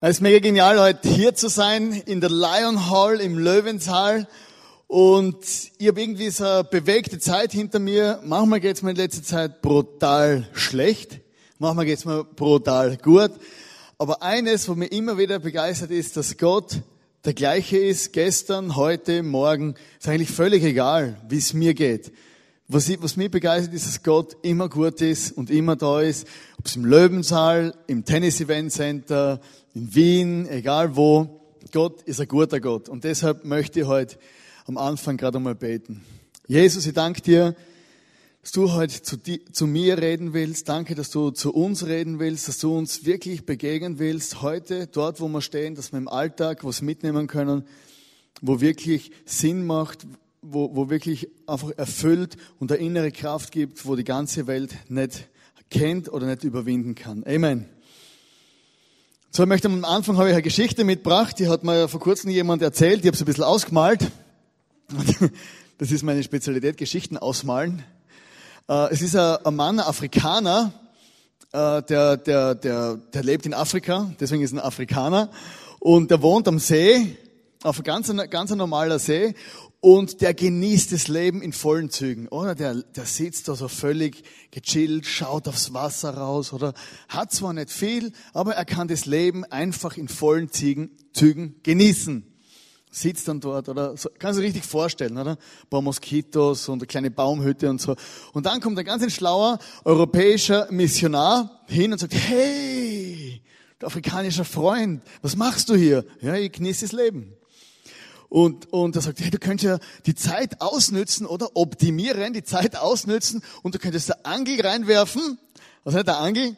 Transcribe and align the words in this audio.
Es 0.00 0.10
ist 0.10 0.20
mega 0.20 0.38
genial, 0.38 0.78
heute 0.78 1.08
hier 1.08 1.34
zu 1.34 1.48
sein, 1.48 1.90
in 2.06 2.20
der 2.20 2.30
Lion 2.30 2.88
Hall, 2.88 3.20
im 3.20 3.36
Löwensaal. 3.36 4.28
Und 4.86 5.38
ich 5.76 5.88
habe 5.88 6.00
irgendwie 6.00 6.30
so 6.30 6.44
eine 6.44 6.62
bewegte 6.62 7.18
Zeit 7.18 7.50
hinter 7.50 7.80
mir. 7.80 8.20
Manchmal 8.22 8.60
geht's 8.60 8.82
mir 8.82 8.90
in 8.90 8.96
letzter 8.96 9.24
Zeit 9.24 9.60
brutal 9.60 10.48
schlecht. 10.52 11.18
Manchmal 11.58 11.84
geht's 11.84 12.04
mir 12.04 12.22
brutal 12.22 12.96
gut. 12.98 13.32
Aber 13.98 14.22
eines, 14.22 14.68
was 14.68 14.76
mir 14.76 14.86
immer 14.86 15.18
wieder 15.18 15.40
begeistert 15.40 15.90
ist, 15.90 16.16
dass 16.16 16.38
Gott 16.38 16.80
der 17.24 17.34
gleiche 17.34 17.78
ist, 17.78 18.12
gestern, 18.12 18.76
heute, 18.76 19.24
morgen. 19.24 19.74
Ist 19.98 20.06
eigentlich 20.06 20.30
völlig 20.30 20.62
egal, 20.62 21.20
wie 21.28 21.38
es 21.38 21.54
mir 21.54 21.74
geht. 21.74 22.12
Was, 22.68 22.88
ich, 22.88 23.02
was 23.02 23.16
mich 23.16 23.32
begeistert, 23.32 23.74
ist, 23.74 23.88
dass 23.88 24.04
Gott 24.04 24.36
immer 24.42 24.68
gut 24.68 25.00
ist 25.00 25.32
und 25.32 25.50
immer 25.50 25.74
da 25.74 26.02
ist. 26.02 26.28
Ob 26.56 26.66
es 26.66 26.76
im 26.76 26.84
Löwensaal, 26.84 27.74
im 27.88 28.04
Tennis 28.04 28.40
Event 28.40 28.70
Center, 28.70 29.40
in 29.78 29.94
Wien, 29.94 30.48
egal 30.48 30.96
wo. 30.96 31.40
Gott 31.70 32.02
ist 32.02 32.20
ein 32.20 32.26
guter 32.26 32.58
Gott. 32.58 32.88
Und 32.88 33.04
deshalb 33.04 33.44
möchte 33.44 33.80
ich 33.80 33.86
heute 33.86 34.18
am 34.66 34.76
Anfang 34.76 35.16
gerade 35.16 35.38
einmal 35.38 35.54
beten. 35.54 36.04
Jesus, 36.48 36.84
ich 36.84 36.94
danke 36.94 37.22
dir, 37.22 37.54
dass 38.42 38.50
du 38.50 38.72
heute 38.72 39.00
zu, 39.02 39.16
die, 39.16 39.44
zu 39.44 39.68
mir 39.68 39.98
reden 39.98 40.32
willst. 40.32 40.68
Danke, 40.68 40.96
dass 40.96 41.10
du 41.10 41.30
zu 41.30 41.54
uns 41.54 41.86
reden 41.86 42.18
willst, 42.18 42.48
dass 42.48 42.58
du 42.58 42.76
uns 42.76 43.04
wirklich 43.04 43.46
begegnen 43.46 44.00
willst. 44.00 44.42
Heute, 44.42 44.88
dort, 44.88 45.20
wo 45.20 45.28
wir 45.28 45.42
stehen, 45.42 45.76
dass 45.76 45.92
wir 45.92 45.98
im 45.98 46.08
Alltag 46.08 46.64
was 46.64 46.82
mitnehmen 46.82 47.28
können, 47.28 47.62
wo 48.40 48.60
wirklich 48.60 49.12
Sinn 49.26 49.64
macht, 49.64 50.08
wo, 50.42 50.74
wo 50.74 50.90
wirklich 50.90 51.28
einfach 51.46 51.70
erfüllt 51.76 52.36
und 52.58 52.72
eine 52.72 52.80
innere 52.80 53.12
Kraft 53.12 53.52
gibt, 53.52 53.86
wo 53.86 53.94
die 53.94 54.04
ganze 54.04 54.48
Welt 54.48 54.74
nicht 54.88 55.28
kennt 55.70 56.12
oder 56.12 56.26
nicht 56.26 56.42
überwinden 56.42 56.96
kann. 56.96 57.22
Amen. 57.24 57.68
So, 59.30 59.42
ich 59.42 59.48
möchte 59.48 59.68
am 59.68 59.84
Anfang 59.84 60.16
habe 60.16 60.28
ich 60.28 60.32
eine 60.32 60.42
Geschichte 60.42 60.84
mitgebracht, 60.84 61.38
die 61.38 61.48
hat 61.48 61.62
mir 61.62 61.86
vor 61.86 62.00
kurzem 62.00 62.30
jemand 62.30 62.62
erzählt, 62.62 63.00
ich 63.00 63.06
habe 63.06 63.14
es 63.14 63.20
ein 63.20 63.26
bisschen 63.26 63.44
ausgemalt. 63.44 64.10
Das 65.80 65.92
ist 65.92 66.02
meine 66.02 66.24
Spezialität, 66.24 66.76
Geschichten 66.76 67.16
ausmalen. 67.16 67.84
Äh, 68.68 68.92
es 68.92 69.00
ist 69.00 69.14
ein 69.14 69.54
Mann, 69.54 69.78
ein 69.78 69.86
Afrikaner, 69.86 70.72
äh, 71.52 71.82
der, 71.82 72.16
der, 72.16 72.56
der, 72.56 72.96
der 72.96 73.22
lebt 73.22 73.46
in 73.46 73.54
Afrika, 73.54 74.10
deswegen 74.18 74.42
ist 74.42 74.52
er 74.52 74.58
ein 74.58 74.66
Afrikaner, 74.66 75.30
und 75.78 76.10
der 76.10 76.20
wohnt 76.20 76.48
am 76.48 76.58
See, 76.58 77.16
auf 77.62 77.80
ganz, 77.84 78.12
ganz 78.30 78.50
normaler 78.50 78.98
See, 78.98 79.34
und 79.80 80.20
der 80.22 80.34
genießt 80.34 80.92
das 80.92 81.06
Leben 81.06 81.40
in 81.40 81.52
vollen 81.52 81.90
Zügen, 81.90 82.26
oder? 82.28 82.54
Der, 82.54 82.74
der 82.74 83.04
sitzt 83.06 83.46
da 83.46 83.54
so 83.54 83.68
völlig 83.68 84.24
gechillt, 84.50 85.06
schaut 85.06 85.46
aufs 85.46 85.72
Wasser 85.72 86.14
raus, 86.14 86.52
oder? 86.52 86.74
Hat 87.08 87.32
zwar 87.32 87.52
nicht 87.52 87.70
viel, 87.70 88.12
aber 88.32 88.54
er 88.54 88.64
kann 88.64 88.88
das 88.88 89.06
Leben 89.06 89.44
einfach 89.44 89.96
in 89.96 90.08
vollen 90.08 90.50
Zügen, 90.50 90.90
Zügen 91.12 91.60
genießen. 91.62 92.24
Sitzt 92.90 93.28
dann 93.28 93.38
dort, 93.38 93.68
oder? 93.68 93.96
So, 93.96 94.08
kann 94.18 94.34
sich 94.34 94.44
richtig 94.44 94.64
vorstellen, 94.64 95.16
oder? 95.16 95.32
Ein 95.32 95.68
paar 95.70 95.82
Moskitos 95.82 96.68
und 96.68 96.80
eine 96.80 96.86
kleine 96.86 97.10
Baumhütte 97.12 97.70
und 97.70 97.80
so. 97.80 97.94
Und 98.32 98.46
dann 98.46 98.60
kommt 98.60 98.78
ein 98.78 98.84
ganz 98.84 99.02
ein 99.04 99.10
schlauer 99.10 99.58
europäischer 99.84 100.66
Missionar 100.72 101.62
hin 101.68 101.92
und 101.92 101.98
sagt, 101.98 102.14
hey, 102.14 103.42
du 103.78 103.86
afrikanischer 103.86 104.44
Freund, 104.44 105.02
was 105.22 105.36
machst 105.36 105.68
du 105.68 105.76
hier? 105.76 106.04
Ja, 106.20 106.34
ich 106.34 106.50
genieße 106.50 106.86
das 106.86 106.92
Leben. 106.92 107.37
Und, 108.28 108.70
und 108.72 108.94
er 108.94 109.02
sagt, 109.02 109.20
hey, 109.20 109.30
du 109.30 109.38
könntest 109.38 109.64
ja 109.64 109.78
die 110.04 110.14
Zeit 110.14 110.60
ausnützen 110.60 111.26
oder 111.26 111.56
optimieren, 111.56 112.34
die 112.34 112.44
Zeit 112.44 112.76
ausnützen 112.76 113.42
und 113.62 113.74
du 113.74 113.78
könntest 113.78 114.10
der 114.10 114.26
Angel 114.26 114.60
reinwerfen. 114.60 115.38
Was 115.84 115.94
heißt 115.94 116.06
der 116.06 116.18
Angel? 116.18 116.56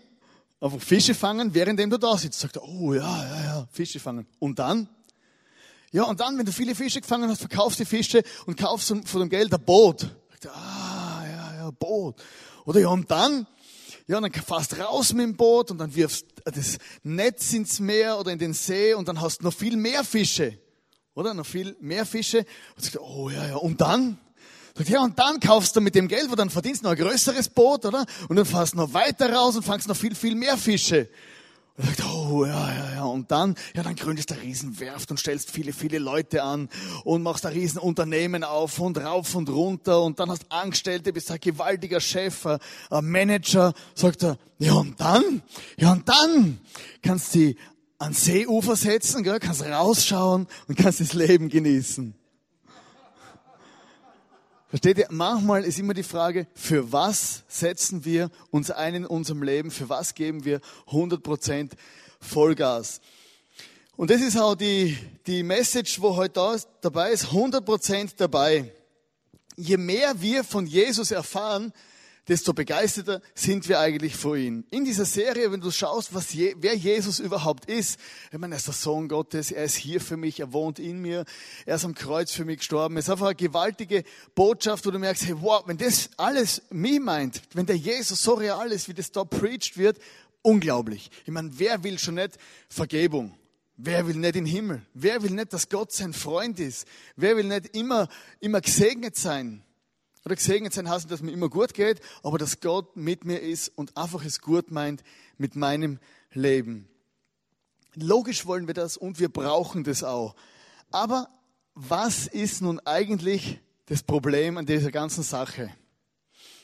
Einfach 0.60 0.80
Fische 0.80 1.14
fangen, 1.14 1.54
währenddem 1.54 1.88
du 1.88 1.96
da 1.96 2.16
sitzt. 2.18 2.40
Sagt 2.40 2.56
er, 2.56 2.64
oh 2.68 2.92
ja, 2.92 3.00
ja, 3.02 3.44
ja, 3.44 3.68
Fische 3.70 4.00
fangen. 4.00 4.26
Und 4.40 4.58
dann? 4.58 4.88
Ja, 5.92 6.04
und 6.04 6.20
dann, 6.20 6.36
wenn 6.38 6.46
du 6.46 6.52
viele 6.52 6.74
Fische 6.74 7.00
gefangen 7.00 7.30
hast, 7.30 7.38
verkaufst 7.38 7.78
die 7.78 7.84
Fische 7.84 8.22
und 8.46 8.56
kaufst 8.56 8.88
von 8.88 9.20
dem 9.20 9.28
Geld 9.28 9.54
ein 9.54 9.64
Boot. 9.64 10.00
Sagt 10.30 10.46
er, 10.46 10.56
ah, 10.56 11.24
ja, 11.24 11.54
ja, 11.56 11.70
Boot. 11.70 12.16
Oder 12.64 12.80
ja, 12.80 12.88
und 12.88 13.10
dann? 13.10 13.46
Ja, 14.08 14.20
dann 14.20 14.32
fährst 14.32 14.76
raus 14.76 15.12
mit 15.12 15.24
dem 15.24 15.36
Boot 15.36 15.70
und 15.70 15.78
dann 15.78 15.94
wirfst 15.94 16.26
das 16.44 16.78
Netz 17.04 17.52
ins 17.52 17.78
Meer 17.78 18.18
oder 18.18 18.32
in 18.32 18.40
den 18.40 18.54
See 18.54 18.92
und 18.92 19.06
dann 19.06 19.20
hast 19.20 19.40
du 19.40 19.44
noch 19.44 19.54
viel 19.54 19.76
mehr 19.76 20.02
Fische 20.02 20.58
oder? 21.14 21.34
Noch 21.34 21.46
viel 21.46 21.76
mehr 21.80 22.06
Fische. 22.06 22.46
Und 22.76 22.82
sagt, 22.82 22.98
oh 23.00 23.30
ja, 23.30 23.48
ja, 23.48 23.56
und 23.56 23.80
dann? 23.80 24.18
Ja, 24.86 25.02
und 25.02 25.18
dann 25.18 25.40
kaufst 25.40 25.76
du 25.76 25.80
mit 25.80 25.94
dem 25.94 26.08
Geld, 26.08 26.30
wo 26.30 26.34
dann 26.36 26.48
verdienst 26.48 26.82
du 26.82 26.84
noch 26.84 26.92
ein 26.92 26.98
größeres 26.98 27.50
Boot, 27.50 27.84
oder? 27.84 28.06
Und 28.28 28.36
dann 28.36 28.46
fährst 28.46 28.72
du 28.72 28.78
noch 28.78 28.94
weiter 28.94 29.32
raus 29.32 29.56
und 29.56 29.62
fangst 29.62 29.88
noch 29.88 29.96
viel, 29.96 30.14
viel 30.14 30.34
mehr 30.34 30.56
Fische. 30.56 31.08
Und 31.76 31.86
sagt, 31.86 32.04
oh 32.04 32.44
ja, 32.44 32.72
ja, 32.72 32.94
ja. 32.94 33.04
Und 33.04 33.30
dann, 33.30 33.56
ja, 33.74 33.82
dann 33.82 33.96
gründest 33.96 34.30
du 34.30 34.34
eine 34.34 34.42
Riesenwerft 34.42 35.10
und 35.10 35.18
stellst 35.18 35.50
viele, 35.50 35.72
viele 35.72 35.98
Leute 35.98 36.42
an 36.42 36.68
und 37.04 37.22
machst 37.22 37.46
ein 37.46 37.52
Riesenunternehmen 37.52 38.44
auf 38.44 38.78
und 38.78 38.98
rauf 38.98 39.34
und 39.34 39.48
runter 39.48 40.02
und 40.02 40.18
dann 40.18 40.30
hast 40.30 40.50
Angestellte, 40.50 41.12
bist 41.12 41.30
ein 41.30 41.40
gewaltiger 41.40 42.00
Chef, 42.00 42.46
ein 42.46 42.58
Manager. 42.90 43.72
Sagt 43.94 44.22
er, 44.22 44.38
ja 44.58 44.74
und 44.74 45.00
dann? 45.00 45.42
Ja 45.76 45.92
und 45.92 46.08
dann 46.08 46.60
kannst 47.02 47.34
du 47.34 47.54
an 48.00 48.14
Seeufer 48.14 48.76
setzen, 48.76 49.22
gell? 49.22 49.38
kannst 49.38 49.62
rausschauen 49.62 50.48
und 50.66 50.78
kannst 50.78 51.00
das 51.00 51.12
Leben 51.12 51.50
genießen. 51.50 52.14
Versteht 54.68 54.98
ihr? 54.98 55.06
Manchmal 55.10 55.64
ist 55.64 55.78
immer 55.78 55.92
die 55.92 56.02
Frage, 56.02 56.46
für 56.54 56.92
was 56.92 57.42
setzen 57.48 58.04
wir 58.04 58.30
uns 58.50 58.70
ein 58.70 58.94
in 58.94 59.06
unserem 59.06 59.42
Leben? 59.42 59.70
Für 59.70 59.88
was 59.88 60.14
geben 60.14 60.44
wir 60.44 60.60
100% 60.88 61.72
Vollgas? 62.20 63.02
Und 63.96 64.10
das 64.10 64.22
ist 64.22 64.38
auch 64.38 64.54
die, 64.54 64.96
die 65.26 65.42
Message, 65.42 66.00
wo 66.00 66.16
heute 66.16 66.34
da 66.34 66.54
ist, 66.54 66.68
dabei 66.80 67.10
ist, 67.10 67.26
100% 67.26 68.12
dabei. 68.16 68.72
Je 69.56 69.76
mehr 69.76 70.22
wir 70.22 70.42
von 70.42 70.66
Jesus 70.66 71.10
erfahren, 71.10 71.74
desto 72.28 72.52
begeisterter 72.52 73.20
sind 73.34 73.68
wir 73.68 73.80
eigentlich 73.80 74.16
vor 74.16 74.36
ihm. 74.36 74.64
In 74.70 74.84
dieser 74.84 75.04
Serie, 75.04 75.50
wenn 75.50 75.60
du 75.60 75.70
schaust, 75.70 76.14
was 76.14 76.32
je, 76.32 76.54
wer 76.58 76.74
Jesus 76.74 77.18
überhaupt 77.18 77.66
ist, 77.66 77.98
ich 78.30 78.38
meine, 78.38 78.54
er 78.54 78.58
ist 78.58 78.66
der 78.66 78.74
Sohn 78.74 79.08
Gottes, 79.08 79.50
er 79.50 79.64
ist 79.64 79.76
hier 79.76 80.00
für 80.00 80.16
mich, 80.16 80.40
er 80.40 80.52
wohnt 80.52 80.78
in 80.78 81.00
mir, 81.00 81.24
er 81.66 81.76
ist 81.76 81.84
am 81.84 81.94
Kreuz 81.94 82.32
für 82.32 82.44
mich 82.44 82.58
gestorben. 82.58 82.96
Es 82.96 83.06
ist 83.06 83.10
einfach 83.10 83.26
eine 83.26 83.34
gewaltige 83.34 84.04
Botschaft, 84.34 84.86
wo 84.86 84.90
du 84.90 84.98
merkst, 84.98 85.26
hey, 85.26 85.34
wow, 85.40 85.62
wenn 85.66 85.78
das 85.78 86.10
alles 86.16 86.62
mich 86.70 87.00
meint, 87.00 87.42
wenn 87.54 87.66
der 87.66 87.76
Jesus 87.76 88.22
so 88.22 88.34
real 88.34 88.70
ist, 88.72 88.88
wie 88.88 88.94
das 88.94 89.12
da 89.12 89.24
preached 89.24 89.76
wird, 89.76 89.98
unglaublich. 90.42 91.10
Ich 91.24 91.32
meine, 91.32 91.50
wer 91.54 91.82
will 91.84 91.98
schon 91.98 92.14
nicht 92.14 92.38
Vergebung? 92.68 93.34
Wer 93.76 94.06
will 94.06 94.16
nicht 94.16 94.36
in 94.36 94.44
den 94.44 94.52
Himmel? 94.52 94.82
Wer 94.92 95.22
will 95.22 95.30
nicht, 95.30 95.54
dass 95.54 95.70
Gott 95.70 95.90
sein 95.90 96.12
Freund 96.12 96.60
ist? 96.60 96.86
Wer 97.16 97.36
will 97.36 97.44
nicht 97.44 97.74
immer, 97.74 98.08
immer 98.38 98.60
gesegnet 98.60 99.16
sein? 99.16 99.64
Oder 100.24 100.36
gesegnet 100.36 100.74
sein 100.74 100.88
heißt, 100.88 101.10
dass 101.10 101.22
mir 101.22 101.32
immer 101.32 101.48
gut 101.48 101.74
geht, 101.74 102.00
aber 102.22 102.38
dass 102.38 102.60
Gott 102.60 102.96
mit 102.96 103.24
mir 103.24 103.38
ist 103.38 103.68
und 103.76 103.96
einfach 103.96 104.24
es 104.24 104.40
gut 104.40 104.70
meint 104.70 105.02
mit 105.38 105.56
meinem 105.56 105.98
Leben. 106.32 106.88
Logisch 107.94 108.46
wollen 108.46 108.66
wir 108.66 108.74
das 108.74 108.96
und 108.96 109.18
wir 109.18 109.30
brauchen 109.30 109.82
das 109.82 110.04
auch. 110.04 110.34
Aber 110.90 111.28
was 111.74 112.26
ist 112.26 112.60
nun 112.60 112.80
eigentlich 112.80 113.60
das 113.86 114.02
Problem 114.02 114.58
an 114.58 114.66
dieser 114.66 114.90
ganzen 114.90 115.22
Sache? 115.22 115.72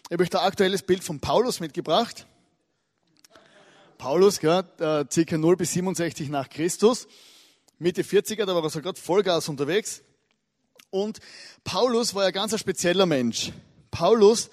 Ich 0.05 0.13
habe 0.13 0.23
euch 0.23 0.31
da 0.31 0.43
aktuelles 0.43 0.83
Bild 0.83 1.03
von 1.03 1.19
Paulus 1.19 1.59
mitgebracht. 1.59 2.27
Paulus, 3.99 4.39
gell, 4.39 4.65
circa 5.11 5.39
0 5.39 5.57
bis 5.57 5.73
67 5.73 6.29
nach 6.29 6.51
Christus. 6.51 7.09
Mitte 7.79 8.03
40er, 8.03 8.45
da 8.45 8.55
war 8.55 8.63
er 8.63 8.71
so 8.71 8.81
gerade 8.81 9.01
Vollgas 9.01 9.49
unterwegs. 9.49 10.03
Und 10.97 11.19
Paulus 11.63 12.15
war 12.15 12.25
ja 12.25 12.31
ganz 12.31 12.55
ein 12.55 12.59
spezieller 12.59 13.05
Mensch. 13.05 13.53
Paulus, 13.91 14.49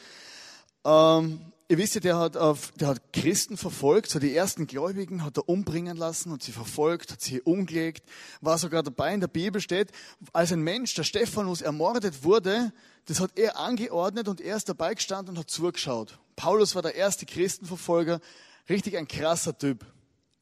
ähm, 0.83 1.39
ihr 1.69 1.77
wisst 1.77 1.95
ja, 1.95 2.01
der 2.01 2.17
hat, 2.17 2.35
auf, 2.35 2.71
der 2.71 2.89
hat 2.89 3.13
Christen 3.13 3.55
verfolgt, 3.55 4.09
so 4.09 4.19
die 4.19 4.35
ersten 4.35 4.67
Gläubigen 4.67 5.23
hat 5.23 5.37
er 5.37 5.47
umbringen 5.47 5.95
lassen 5.95 6.33
und 6.33 6.43
sie 6.43 6.51
verfolgt, 6.51 7.13
hat 7.13 7.21
sie 7.21 7.41
umgelegt, 7.41 8.03
war 8.41 8.57
sogar 8.57 8.83
dabei 8.83 9.13
in 9.13 9.21
der 9.21 9.29
Bibel 9.29 9.61
steht, 9.61 9.91
als 10.33 10.51
ein 10.51 10.59
Mensch, 10.59 10.93
der 10.95 11.03
Stephanus 11.03 11.61
ermordet 11.61 12.25
wurde, 12.25 12.73
das 13.05 13.21
hat 13.21 13.39
er 13.39 13.57
angeordnet 13.57 14.27
und 14.27 14.41
er 14.41 14.57
ist 14.57 14.67
dabei 14.67 14.95
gestanden 14.95 15.35
und 15.35 15.39
hat 15.39 15.49
zugeschaut. 15.49 16.19
Paulus 16.35 16.75
war 16.75 16.81
der 16.81 16.95
erste 16.95 17.25
Christenverfolger, 17.25 18.19
richtig 18.67 18.97
ein 18.97 19.07
krasser 19.07 19.57
Typ. 19.57 19.85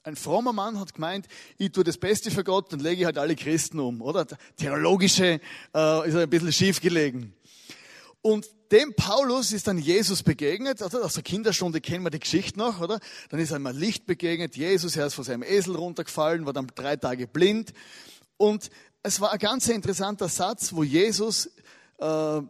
Ein 0.04 0.16
frommer 0.16 0.52
Mann 0.52 0.80
hat 0.80 0.96
gemeint, 0.96 1.28
ich 1.60 1.72
tue 1.72 1.84
das 1.84 2.00
Beste 2.00 2.32
für 2.32 2.44
Gott, 2.44 2.74
dann 2.74 2.80
lege 2.80 3.06
halt 3.06 3.20
alle 3.20 3.36
Christen 3.36 3.80
um, 3.80 4.02
oder? 4.02 4.26
Theologische 4.58 5.40
äh, 5.76 6.10
ist 6.10 6.16
ein 6.16 6.28
bisschen 6.28 6.52
schief 6.52 6.82
gelegen. 6.82 7.36
Und 8.24 8.48
dem 8.72 8.96
Paulus 8.96 9.52
ist 9.52 9.68
dann 9.68 9.78
Jesus 9.78 10.24
begegnet, 10.24 10.82
oder? 10.82 11.06
Aus 11.06 11.14
der 11.14 11.22
Kinderstunde 11.22 11.82
kennen 11.82 12.04
wir 12.04 12.10
die 12.10 12.20
Geschichte 12.20 12.58
noch, 12.58 12.82
oder? 12.82 13.00
Dann 13.30 13.40
ist 13.40 13.54
einmal 13.54 13.78
Licht 13.78 14.08
begegnet, 14.08 14.56
Jesus, 14.56 14.96
er 14.96 15.06
ist 15.06 15.14
von 15.14 15.24
seinem 15.24 15.44
Esel 15.44 15.76
runtergefallen, 15.76 16.48
war 16.48 16.54
dann 16.54 16.68
drei 16.74 16.96
Tage 16.96 17.28
blind. 17.28 17.72
Und 18.38 18.72
es 19.04 19.22
war 19.22 19.32
ein 19.32 19.40
ganz 19.40 19.68
interessanter 19.68 20.30
Satz, 20.30 20.74
wo 20.74 20.84
Jesus 20.84 21.48
äh, 22.00 22.42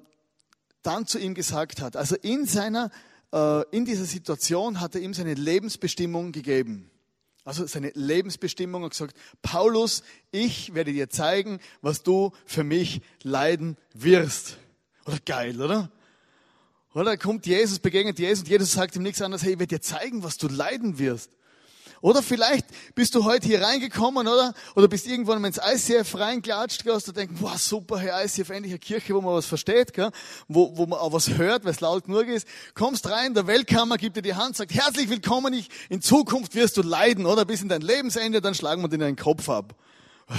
dann 0.83 1.05
zu 1.05 1.19
ihm 1.19 1.33
gesagt 1.33 1.81
hat, 1.81 1.97
also 1.97 2.15
in 2.15 2.45
seiner, 2.45 2.91
äh, 3.33 3.63
in 3.71 3.83
dieser 3.83 4.05
Situation 4.05 4.79
hat 4.79 4.95
er 4.95 5.01
ihm 5.01 5.13
seine 5.13 5.33
Lebensbestimmung 5.33 6.31
gegeben. 6.31 6.90
Also 7.43 7.65
seine 7.65 7.91
Lebensbestimmung 7.95 8.83
hat 8.83 8.91
gesagt, 8.91 9.17
Paulus, 9.41 10.03
ich 10.31 10.75
werde 10.75 10.93
dir 10.93 11.09
zeigen, 11.09 11.59
was 11.81 12.03
du 12.03 12.31
für 12.45 12.63
mich 12.63 13.01
leiden 13.23 13.77
wirst. 13.93 14.57
Oder 15.05 15.17
geil, 15.25 15.59
oder? 15.59 15.91
Oder 16.93 17.17
kommt 17.17 17.47
Jesus, 17.47 17.79
begegnet 17.79 18.19
Jesus 18.19 18.43
und 18.43 18.49
Jesus 18.49 18.73
sagt 18.73 18.95
ihm 18.95 19.03
nichts 19.03 19.21
anderes, 19.21 19.43
hey, 19.43 19.53
ich 19.53 19.59
werde 19.59 19.75
dir 19.75 19.81
zeigen, 19.81 20.23
was 20.23 20.37
du 20.37 20.47
leiden 20.47 20.99
wirst. 20.99 21.31
Oder 22.01 22.23
vielleicht 22.23 22.65
bist 22.95 23.13
du 23.13 23.25
heute 23.25 23.47
hier 23.47 23.61
reingekommen, 23.61 24.27
oder? 24.27 24.53
Oder 24.75 24.87
bist 24.87 25.05
irgendwann 25.05 25.39
mal 25.39 25.49
ins 25.49 25.59
ICF 25.63 26.15
reinklatscht, 26.15 26.83
gell? 26.83 26.97
du 27.05 27.11
denkst, 27.11 27.35
wow, 27.39 27.55
super, 27.57 27.99
hey, 27.99 28.25
ICF, 28.25 28.49
endlich 28.49 28.71
eine 28.71 28.79
Kirche, 28.79 29.13
wo 29.13 29.21
man 29.21 29.35
was 29.35 29.45
versteht, 29.45 29.93
gell? 29.93 30.09
Wo, 30.47 30.75
wo 30.75 30.87
man 30.87 30.97
auch 30.97 31.13
was 31.13 31.29
hört, 31.29 31.63
weil 31.63 31.71
es 31.71 31.79
laut 31.79 32.05
genug 32.05 32.27
ist. 32.27 32.47
Kommst 32.73 33.07
rein, 33.07 33.35
der 33.35 33.45
Weltkammer 33.45 33.97
gibt 33.97 34.17
dir 34.17 34.23
die 34.23 34.33
Hand, 34.33 34.55
sagt, 34.55 34.73
herzlich 34.73 35.09
willkommen, 35.09 35.53
ich, 35.53 35.69
in 35.89 36.01
Zukunft 36.01 36.55
wirst 36.55 36.77
du 36.77 36.81
leiden, 36.81 37.27
oder? 37.27 37.45
Bis 37.45 37.61
in 37.61 37.69
dein 37.69 37.81
Lebensende, 37.81 38.41
dann 38.41 38.55
schlagen 38.55 38.81
wir 38.81 38.89
dir 38.89 38.97
den 38.97 39.15
Kopf 39.15 39.47
ab. 39.47 39.75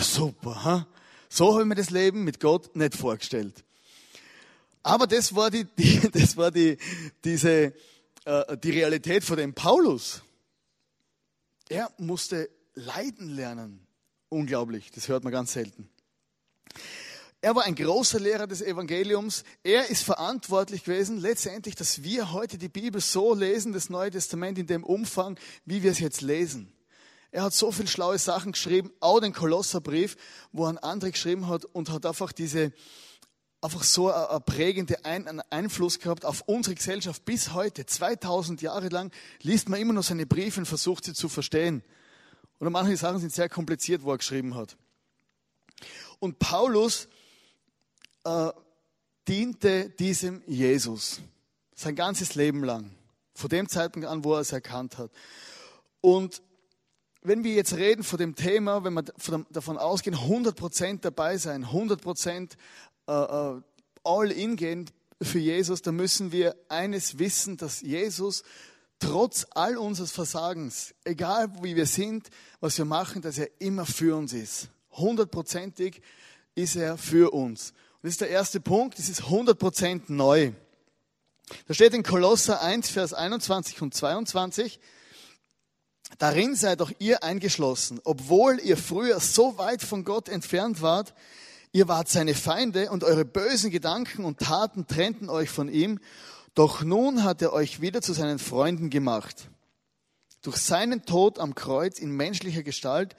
Super, 0.00 0.64
ha? 0.64 0.86
So 1.28 1.52
habe 1.52 1.62
ich 1.62 1.68
mir 1.68 1.76
das 1.76 1.90
Leben 1.90 2.24
mit 2.24 2.40
Gott 2.40 2.74
nicht 2.74 2.96
vorgestellt. 2.96 3.62
Aber 4.82 5.06
das 5.06 5.34
war 5.34 5.50
die, 5.50 5.64
die 5.78 6.10
das 6.10 6.36
war 6.36 6.50
die, 6.50 6.76
diese, 7.24 7.72
äh, 8.24 8.56
die 8.56 8.70
Realität 8.70 9.22
von 9.22 9.36
dem 9.36 9.54
Paulus. 9.54 10.22
Er 11.72 11.90
musste 11.96 12.50
leiden 12.74 13.30
lernen. 13.30 13.86
Unglaublich, 14.28 14.90
das 14.90 15.08
hört 15.08 15.24
man 15.24 15.32
ganz 15.32 15.54
selten. 15.54 15.88
Er 17.40 17.54
war 17.54 17.64
ein 17.64 17.74
großer 17.74 18.20
Lehrer 18.20 18.46
des 18.46 18.60
Evangeliums. 18.60 19.42
Er 19.62 19.88
ist 19.88 20.02
verantwortlich 20.02 20.84
gewesen, 20.84 21.16
letztendlich, 21.16 21.74
dass 21.74 22.02
wir 22.02 22.30
heute 22.32 22.58
die 22.58 22.68
Bibel 22.68 23.00
so 23.00 23.32
lesen, 23.32 23.72
das 23.72 23.88
Neue 23.88 24.10
Testament 24.10 24.58
in 24.58 24.66
dem 24.66 24.84
Umfang, 24.84 25.38
wie 25.64 25.82
wir 25.82 25.92
es 25.92 25.98
jetzt 25.98 26.20
lesen. 26.20 26.70
Er 27.30 27.44
hat 27.44 27.54
so 27.54 27.72
viele 27.72 27.88
schlaue 27.88 28.18
Sachen 28.18 28.52
geschrieben, 28.52 28.92
auch 29.00 29.20
den 29.20 29.32
Kolosserbrief, 29.32 30.18
wo 30.52 30.66
ein 30.66 30.76
anderer 30.76 31.10
geschrieben 31.10 31.48
hat 31.48 31.64
und 31.64 31.88
hat 31.88 32.04
einfach 32.04 32.32
diese, 32.32 32.74
einfach 33.62 33.84
so 33.84 34.12
einen 34.12 34.42
prägenden 34.42 34.96
Einfluss 35.50 36.00
gehabt 36.00 36.24
auf 36.24 36.42
unsere 36.46 36.74
Gesellschaft 36.74 37.24
bis 37.24 37.54
heute. 37.54 37.86
2000 37.86 38.60
Jahre 38.60 38.88
lang 38.88 39.12
liest 39.40 39.68
man 39.68 39.80
immer 39.80 39.92
noch 39.92 40.02
seine 40.02 40.26
Briefe 40.26 40.60
und 40.60 40.66
versucht 40.66 41.04
sie 41.04 41.14
zu 41.14 41.28
verstehen. 41.28 41.82
Oder 42.58 42.70
manche 42.70 42.96
Sachen 42.96 43.20
sind 43.20 43.32
sehr 43.32 43.48
kompliziert, 43.48 44.02
wo 44.02 44.10
er 44.10 44.18
geschrieben 44.18 44.54
hat. 44.54 44.76
Und 46.18 46.38
Paulus 46.38 47.08
äh, 48.24 48.50
diente 49.26 49.90
diesem 49.90 50.42
Jesus 50.46 51.20
sein 51.74 51.96
ganzes 51.96 52.34
Leben 52.34 52.64
lang. 52.64 52.90
Von 53.34 53.48
dem 53.48 53.68
Zeitpunkt 53.68 54.06
an, 54.06 54.24
wo 54.24 54.34
er 54.34 54.40
es 54.40 54.52
erkannt 54.52 54.98
hat. 54.98 55.10
Und 56.00 56.42
wenn 57.22 57.44
wir 57.44 57.54
jetzt 57.54 57.74
reden 57.74 58.02
von 58.02 58.18
dem 58.18 58.34
Thema, 58.34 58.84
wenn 58.84 58.94
wir 58.94 59.04
davon 59.50 59.78
ausgehen, 59.78 60.16
100% 60.16 61.00
dabei 61.00 61.38
sein, 61.38 61.64
100% 61.66 62.28
äh, 62.28 62.42
äh, 62.42 62.46
all 63.06 64.30
in 64.32 64.56
gehen 64.56 64.90
für 65.20 65.38
Jesus, 65.38 65.82
dann 65.82 65.96
müssen 65.96 66.32
wir 66.32 66.56
eines 66.68 67.18
wissen, 67.18 67.56
dass 67.56 67.80
Jesus 67.80 68.42
trotz 68.98 69.46
all 69.50 69.76
unseres 69.76 70.12
Versagens, 70.12 70.94
egal 71.04 71.50
wie 71.62 71.76
wir 71.76 71.86
sind, 71.86 72.28
was 72.60 72.78
wir 72.78 72.84
machen, 72.84 73.22
dass 73.22 73.38
er 73.38 73.48
immer 73.58 73.84
für 73.84 74.16
uns 74.16 74.32
ist. 74.32 74.68
Hundertprozentig 74.92 76.00
ist 76.54 76.76
er 76.76 76.98
für 76.98 77.32
uns. 77.32 77.70
Und 77.70 78.04
das 78.04 78.12
ist 78.12 78.20
der 78.20 78.30
erste 78.30 78.60
Punkt, 78.60 78.98
das 78.98 79.08
ist 79.08 79.22
100% 79.22 80.02
neu. 80.08 80.52
Da 81.66 81.74
steht 81.74 81.94
in 81.94 82.02
Kolosser 82.02 82.62
1, 82.62 82.90
Vers 82.90 83.12
21 83.12 83.82
und 83.82 83.94
22, 83.94 84.78
Darin 86.18 86.54
seid 86.54 86.82
auch 86.82 86.92
ihr 86.98 87.22
eingeschlossen, 87.22 88.00
obwohl 88.04 88.60
ihr 88.60 88.76
früher 88.76 89.18
so 89.20 89.56
weit 89.58 89.82
von 89.82 90.04
Gott 90.04 90.28
entfernt 90.28 90.82
wart, 90.82 91.14
Ihr 91.74 91.88
wart 91.88 92.08
seine 92.08 92.34
Feinde 92.34 92.90
und 92.90 93.02
eure 93.02 93.24
bösen 93.24 93.70
Gedanken 93.70 94.26
und 94.26 94.40
Taten 94.40 94.86
trennten 94.86 95.30
euch 95.30 95.48
von 95.48 95.68
ihm. 95.68 96.00
Doch 96.54 96.82
nun 96.82 97.24
hat 97.24 97.40
er 97.40 97.54
euch 97.54 97.80
wieder 97.80 98.02
zu 98.02 98.12
seinen 98.12 98.38
Freunden 98.38 98.90
gemacht. 98.90 99.48
Durch 100.42 100.58
seinen 100.58 101.06
Tod 101.06 101.38
am 101.38 101.54
Kreuz 101.54 101.98
in 101.98 102.10
menschlicher 102.10 102.62
Gestalt 102.62 103.16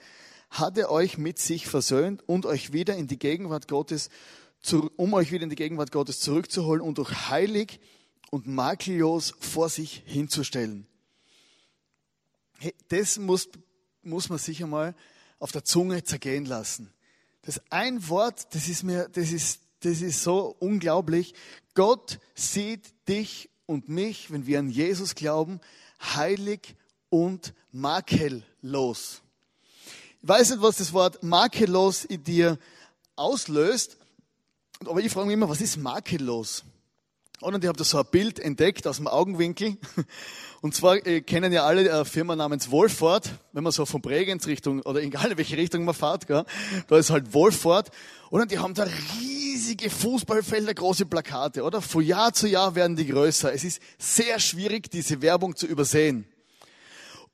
hat 0.50 0.78
er 0.78 0.92
euch 0.92 1.18
mit 1.18 1.40
sich 1.40 1.66
versöhnt 1.66 2.22
und 2.28 2.46
euch 2.46 2.72
wieder 2.72 2.94
in 2.94 3.08
die 3.08 3.18
Gegenwart 3.18 3.66
Gottes, 3.66 4.08
um 4.96 5.14
euch 5.14 5.32
wieder 5.32 5.42
in 5.42 5.50
die 5.50 5.56
Gegenwart 5.56 5.90
Gottes 5.90 6.20
zurückzuholen 6.20 6.80
und 6.80 6.98
durch 6.98 7.28
heilig 7.28 7.80
und 8.30 8.46
makellos 8.46 9.34
vor 9.40 9.68
sich 9.68 10.04
hinzustellen. 10.06 10.86
Das 12.86 13.18
muss, 13.18 13.48
muss 14.02 14.28
man 14.28 14.38
sich 14.38 14.62
einmal 14.62 14.94
auf 15.40 15.50
der 15.50 15.64
Zunge 15.64 16.04
zergehen 16.04 16.44
lassen. 16.44 16.92
Das 17.44 17.60
ein 17.70 18.08
Wort, 18.08 18.54
das 18.54 18.68
ist 18.68 18.82
mir, 18.82 19.08
das 19.10 19.30
ist, 19.30 19.60
das 19.80 20.00
ist 20.00 20.22
so 20.22 20.56
unglaublich. 20.58 21.34
Gott 21.74 22.18
sieht 22.34 22.94
dich 23.06 23.50
und 23.66 23.88
mich, 23.88 24.30
wenn 24.30 24.46
wir 24.46 24.58
an 24.58 24.70
Jesus 24.70 25.14
glauben, 25.14 25.60
heilig 26.00 26.74
und 27.10 27.54
makellos. 27.70 29.22
Ich 30.22 30.28
weiß 30.28 30.50
nicht, 30.50 30.62
was 30.62 30.76
das 30.76 30.92
Wort 30.94 31.22
makellos 31.22 32.04
in 32.04 32.24
dir 32.24 32.58
auslöst, 33.14 33.98
aber 34.86 35.00
ich 35.00 35.12
frage 35.12 35.26
mich 35.26 35.34
immer, 35.34 35.48
was 35.48 35.60
ist 35.60 35.76
makellos? 35.76 36.64
Und 37.40 37.62
ich 37.62 37.68
habe 37.68 37.76
da 37.76 37.84
so 37.84 37.98
ein 37.98 38.06
Bild 38.10 38.38
entdeckt 38.38 38.86
aus 38.86 38.98
dem 38.98 39.08
Augenwinkel. 39.08 39.76
Und 40.62 40.74
zwar 40.74 41.04
äh, 41.06 41.20
kennen 41.20 41.52
ja 41.52 41.64
alle 41.64 41.92
eine 41.92 42.04
Firma 42.04 42.36
namens 42.36 42.70
Wolford, 42.70 43.28
wenn 43.52 43.64
man 43.64 43.72
so 43.72 43.84
von 43.84 44.00
Bregenz 44.00 44.46
Richtung, 44.46 44.80
oder 44.82 45.02
egal 45.02 45.32
in 45.32 45.36
welche 45.36 45.56
Richtung 45.56 45.84
man 45.84 45.94
fährt, 45.94 46.26
gell, 46.26 46.44
da 46.86 46.96
ist 46.96 47.10
halt 47.10 47.34
Wolford. 47.34 47.90
Und 48.30 48.50
die 48.50 48.58
haben 48.58 48.72
da 48.72 48.86
riesige 49.18 49.90
Fußballfelder, 49.90 50.74
große 50.74 51.06
Plakate, 51.06 51.64
oder? 51.64 51.82
Von 51.82 52.04
Jahr 52.04 52.32
zu 52.32 52.46
Jahr 52.46 52.76
werden 52.76 52.96
die 52.96 53.06
größer. 53.06 53.52
Es 53.52 53.64
ist 53.64 53.82
sehr 53.98 54.38
schwierig, 54.38 54.90
diese 54.90 55.20
Werbung 55.20 55.56
zu 55.56 55.66
übersehen. 55.66 56.26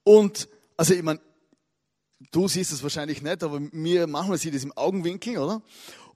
Und, 0.02 0.48
also 0.76 0.94
ich 0.94 1.02
meine, 1.02 1.20
du 2.32 2.48
siehst 2.48 2.72
es 2.72 2.82
wahrscheinlich 2.82 3.22
nicht, 3.22 3.44
aber 3.44 3.60
mir 3.60 4.06
manchmal 4.06 4.38
sieht 4.38 4.54
es 4.54 4.64
im 4.64 4.72
Augenwinkel, 4.72 5.38
oder? 5.38 5.62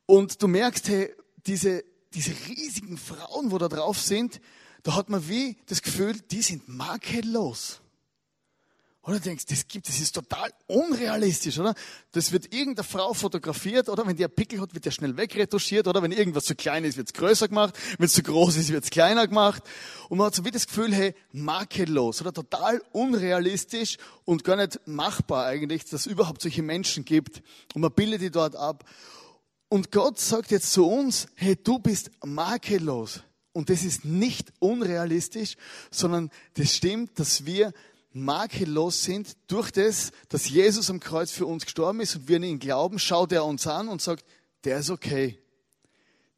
Und 0.07 0.43
du 0.43 0.49
merkst, 0.49 0.89
hey, 0.89 1.15
diese, 1.47 1.85
diese 2.14 2.32
riesigen 2.49 2.96
Frauen, 2.96 3.50
wo 3.50 3.58
da 3.58 3.69
drauf 3.69 4.00
sind, 4.00 4.40
da 4.82 4.94
hat 4.94 5.08
man 5.08 5.28
wie 5.28 5.56
das 5.66 5.82
Gefühl, 5.82 6.20
die 6.31 6.43
sind 6.43 6.69
makellos. 6.69 7.81
Oder 9.06 9.16
du 9.16 9.25
denkst, 9.25 9.44
das 9.46 9.69
gibt, 9.69 9.87
das 9.87 10.00
ist 10.00 10.14
total 10.14 10.50
unrealistisch, 10.66 11.58
oder? 11.58 11.75
Das 12.12 12.32
wird 12.32 12.55
irgendeine 12.55 12.88
Frau 12.88 13.12
fotografiert, 13.12 13.90
oder? 13.90 14.06
Wenn 14.06 14.16
die 14.16 14.25
einen 14.25 14.35
Pickel 14.35 14.62
hat, 14.62 14.73
wird 14.73 14.87
der 14.87 14.92
schnell 14.92 15.18
wegretuschiert, 15.18 15.87
oder? 15.87 16.02
Wenn 16.02 16.12
irgendwas 16.12 16.44
zu 16.44 16.54
klein 16.54 16.85
ist, 16.85 16.97
wird 16.97 17.09
es 17.09 17.12
größer 17.12 17.49
gemacht. 17.49 17.75
Wenn 17.99 18.06
es 18.06 18.14
zu 18.14 18.23
groß 18.23 18.56
ist, 18.56 18.73
wird 18.73 18.85
es 18.85 18.88
kleiner 18.88 19.28
gemacht. 19.28 19.62
Und 20.09 20.16
man 20.16 20.28
hat 20.28 20.35
so 20.35 20.47
wie 20.47 20.50
das 20.50 20.66
Gefühl, 20.66 20.94
hey, 20.94 21.14
makellos, 21.33 22.23
oder? 22.23 22.33
Total 22.33 22.80
unrealistisch 22.92 23.99
und 24.25 24.42
gar 24.42 24.56
nicht 24.56 24.80
machbar 24.87 25.44
eigentlich, 25.44 25.85
dass 25.85 25.92
es 26.00 26.06
überhaupt 26.06 26.40
solche 26.40 26.62
Menschen 26.62 27.04
gibt. 27.04 27.42
Und 27.75 27.83
man 27.83 27.92
bildet 27.92 28.23
die 28.23 28.30
dort 28.30 28.56
ab. 28.56 28.87
Und 29.75 29.90
Gott 29.90 30.21
sagt 30.21 30.52
jetzt 30.52 30.73
zu 30.73 30.87
uns, 30.87 31.26
hey, 31.35 31.57
du 31.57 31.81
bist 31.81 32.12
makellos. 32.25 33.25
Und 33.52 33.71
das 33.71 33.83
ist 33.83 34.04
nicht 34.04 34.52
unrealistisch, 34.61 35.57
sondern 35.90 36.31
das 36.54 36.76
stimmt, 36.76 37.19
dass 37.19 37.45
wir 37.45 37.73
makellos 38.12 39.02
sind 39.02 39.37
durch 39.49 39.73
das, 39.73 40.12
dass 40.28 40.49
Jesus 40.49 40.90
am 40.90 41.00
Kreuz 41.00 41.33
für 41.33 41.47
uns 41.47 41.64
gestorben 41.64 41.99
ist 41.99 42.14
und 42.14 42.28
wir 42.28 42.37
an 42.37 42.45
ihn 42.45 42.61
glauben, 42.61 43.00
schaut 43.00 43.33
er 43.33 43.45
uns 43.45 43.66
an 43.66 43.88
und 43.88 44.00
sagt, 44.00 44.25
der 44.62 44.78
ist 44.78 44.90
okay. 44.90 45.43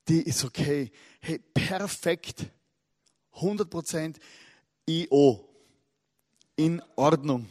Die 0.09 0.23
ist 0.23 0.43
okay. 0.43 0.91
Hey, 1.21 1.39
perfekt. 1.39 2.47
100% 3.35 4.17
IO. 4.87 5.47
In 6.57 6.81
Ordnung. 6.95 7.51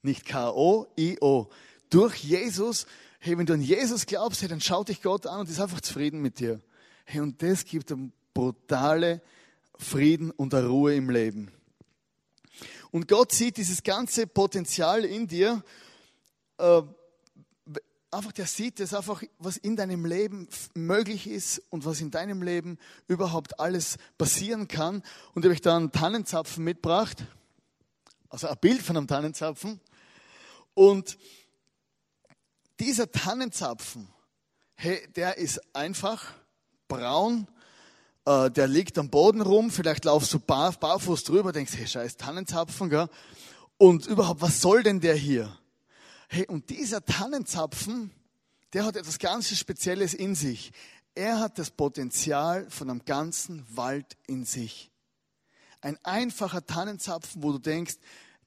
Nicht 0.00 0.24
K.O., 0.24 0.86
I.O. 0.96 1.50
Durch 1.90 2.16
Jesus 2.24 2.86
hey, 3.18 3.36
wenn 3.36 3.46
du 3.46 3.54
an 3.54 3.60
Jesus 3.60 4.06
glaubst, 4.06 4.42
hey, 4.42 4.48
dann 4.48 4.60
schaut 4.60 4.88
dich 4.88 5.02
Gott 5.02 5.26
an 5.26 5.40
und 5.40 5.48
ist 5.48 5.60
einfach 5.60 5.80
zufrieden 5.80 6.20
mit 6.20 6.38
dir. 6.38 6.60
Hey, 7.04 7.20
und 7.20 7.42
das 7.42 7.64
gibt 7.64 7.90
einem 7.90 8.12
brutale 8.34 9.22
Frieden 9.76 10.30
und 10.30 10.54
eine 10.54 10.68
Ruhe 10.68 10.94
im 10.94 11.10
Leben. 11.10 11.50
Und 12.90 13.08
Gott 13.08 13.32
sieht 13.32 13.56
dieses 13.56 13.82
ganze 13.82 14.26
Potenzial 14.26 15.04
in 15.04 15.26
dir, 15.26 15.62
äh, 16.58 16.82
einfach 18.10 18.32
der 18.32 18.46
sieht 18.46 18.80
das 18.80 18.94
einfach, 18.94 19.22
was 19.38 19.56
in 19.56 19.76
deinem 19.76 20.04
Leben 20.04 20.48
möglich 20.74 21.26
ist 21.28 21.62
und 21.70 21.84
was 21.84 22.00
in 22.00 22.10
deinem 22.10 22.42
Leben 22.42 22.78
überhaupt 23.06 23.60
alles 23.60 23.98
passieren 24.16 24.68
kann. 24.68 25.02
Und 25.34 25.44
ich 25.44 25.44
habe 25.44 25.52
euch 25.52 25.60
da 25.60 25.76
einen 25.76 25.92
Tannenzapfen 25.92 26.64
mitgebracht, 26.64 27.24
also 28.30 28.48
ein 28.48 28.56
Bild 28.60 28.82
von 28.82 28.96
einem 28.96 29.06
Tannenzapfen. 29.06 29.80
Und 30.74 31.18
dieser 32.80 33.10
Tannenzapfen, 33.10 34.08
hey, 34.74 35.00
der 35.16 35.38
ist 35.38 35.60
einfach 35.74 36.32
braun, 36.86 37.46
äh, 38.24 38.50
der 38.50 38.68
liegt 38.68 38.98
am 38.98 39.10
Boden 39.10 39.40
rum, 39.40 39.70
vielleicht 39.70 40.04
laufst 40.04 40.32
du 40.32 40.38
bar, 40.38 40.72
barfuß 40.72 41.24
drüber, 41.24 41.52
denkst, 41.52 41.72
hey, 41.76 41.86
scheiß 41.86 42.16
Tannenzapfen, 42.16 42.90
gell? 42.90 43.08
Und 43.76 44.06
überhaupt, 44.06 44.40
was 44.40 44.60
soll 44.60 44.82
denn 44.82 45.00
der 45.00 45.14
hier? 45.14 45.56
Hey, 46.28 46.46
und 46.46 46.70
dieser 46.70 47.04
Tannenzapfen, 47.04 48.10
der 48.72 48.84
hat 48.84 48.96
etwas 48.96 49.18
ganz 49.18 49.56
Spezielles 49.56 50.14
in 50.14 50.34
sich. 50.34 50.72
Er 51.14 51.40
hat 51.40 51.58
das 51.58 51.70
Potenzial 51.70 52.68
von 52.70 52.90
einem 52.90 53.04
ganzen 53.04 53.64
Wald 53.74 54.16
in 54.26 54.44
sich. 54.44 54.90
Ein 55.80 55.96
einfacher 56.02 56.66
Tannenzapfen, 56.66 57.42
wo 57.42 57.52
du 57.52 57.58
denkst, 57.58 57.94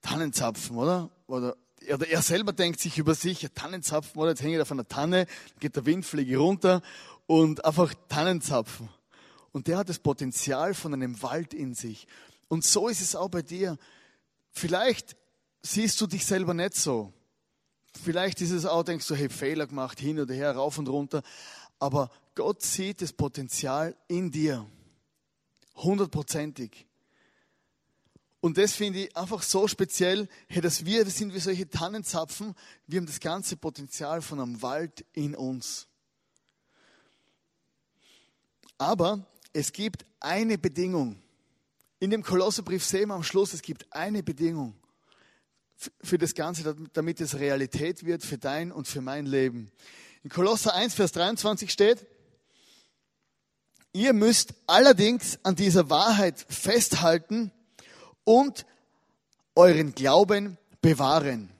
Tannenzapfen, 0.02 0.78
oder? 0.78 1.10
Oder, 1.28 1.58
oder 1.94 2.08
er 2.08 2.22
selber 2.22 2.54
denkt 2.54 2.80
sich 2.80 2.98
über 2.98 3.16
sich, 3.16 3.42
ja, 3.42 3.50
Tannenzapfen, 3.50 4.20
oder? 4.22 4.32
Jetzt 4.32 4.44
hänge 4.44 4.56
ich 4.56 4.62
auf 4.62 4.72
einer 4.72 4.88
Tanne, 4.88 5.26
geht 5.60 5.76
der 5.76 5.86
Wind, 5.86 6.06
fliege 6.06 6.38
runter 6.38 6.82
und 7.28 7.66
einfach 7.66 7.94
Tannenzapfen. 8.10 8.90
Und 9.52 9.68
der 9.68 9.78
hat 9.78 9.90
das 9.90 10.00
Potenzial 10.00 10.74
von 10.74 10.94
einem 10.94 11.22
Wald 11.22 11.54
in 11.54 11.74
sich. 11.74 12.08
Und 12.48 12.64
so 12.64 12.88
ist 12.88 13.02
es 13.02 13.16
auch 13.16 13.30
bei 13.30 13.42
dir. 13.42 13.78
Vielleicht 14.52 15.16
siehst 15.62 16.00
du 16.02 16.08
dich 16.08 16.26
selber 16.26 16.54
nicht 16.54 16.76
so. 16.76 17.14
Vielleicht 18.04 18.42
ist 18.42 18.52
es 18.52 18.66
auch, 18.66 18.84
denkst 18.84 19.08
du, 19.08 19.16
hey, 19.16 19.30
Fehler 19.30 19.68
gemacht, 19.68 20.00
hin 20.00 20.20
oder 20.20 20.34
her, 20.34 20.56
rauf 20.56 20.78
und 20.78 20.88
runter. 20.88 21.24
Aber 21.80 22.10
Gott 22.36 22.62
sieht 22.62 23.02
das 23.02 23.12
Potenzial 23.12 23.96
in 24.08 24.32
dir. 24.32 24.66
Hundertprozentig. 25.76 26.86
Und 28.42 28.58
das 28.58 28.74
finde 28.74 29.04
ich 29.04 29.16
einfach 29.16 29.44
so 29.44 29.68
speziell, 29.68 30.28
hey, 30.48 30.62
dass 30.62 30.84
wir, 30.84 31.06
das 31.06 31.16
sind 31.16 31.34
wie 31.34 31.40
solche 31.40 31.70
Tannenzapfen, 31.70 32.56
wir 32.88 32.98
haben 33.00 33.06
das 33.06 33.20
ganze 33.20 33.56
Potenzial 33.56 34.24
von 34.24 34.40
einem 34.40 34.62
Wald 34.64 35.06
in 35.14 35.36
uns. 35.36 35.88
Aber 38.80 39.28
es 39.54 39.72
gibt 39.72 40.06
eine 40.20 40.58
Bedingung. 40.58 41.22
In 42.00 42.10
dem 42.10 42.24
Kolosserbrief 42.24 42.84
sehen 42.84 43.10
wir 43.10 43.14
am 43.14 43.24
Schluss, 43.24 43.54
es 43.54 43.62
gibt 43.62 43.86
eine 43.94 44.24
Bedingung 44.24 44.74
für 46.02 46.18
das 46.18 46.34
Ganze, 46.34 46.76
damit 46.94 47.22
es 47.22 47.38
Realität 47.38 48.06
wird 48.06 48.24
für 48.24 48.40
dein 48.40 48.72
und 48.72 48.88
für 48.88 49.02
mein 49.02 49.28
Leben. 49.28 49.72
In 50.24 50.32
Kolosser 50.32 50.74
1, 50.74 50.96
Vers 50.96 51.12
23 51.12 51.72
steht, 51.72 52.08
ihr 53.94 54.14
müsst 54.14 54.56
allerdings 54.66 55.38
an 55.44 55.56
dieser 55.56 55.92
Wahrheit 55.92 56.44
festhalten 56.50 57.52
und 58.24 58.66
euren 59.56 59.94
Glauben 59.94 60.58
bewahren. 60.82 61.52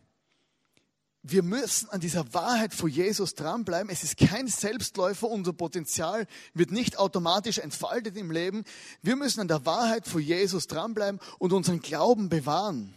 Wir 1.24 1.44
müssen 1.44 1.88
an 1.90 2.00
dieser 2.00 2.34
Wahrheit 2.34 2.74
vor 2.74 2.90
Jesus 2.90 3.36
dranbleiben. 3.36 3.92
Es 3.92 4.04
ist 4.04 4.18
kein 4.18 4.48
Selbstläufer. 4.48 5.28
Unser 5.28 5.54
Potenzial 5.54 6.26
wird 6.56 6.72
nicht 6.72 6.98
automatisch 6.98 7.60
entfaltet 7.60 8.18
im 8.18 8.32
Leben. 8.32 8.64
Wir 9.04 9.16
müssen 9.16 9.40
an 9.40 9.48
der 9.48 9.66
Wahrheit 9.66 10.08
vor 10.08 10.20
Jesus 10.20 10.66
dranbleiben 10.66 11.20
und 11.38 11.54
unseren 11.54 11.80
Glauben 11.80 12.30
bewahren. 12.30 12.92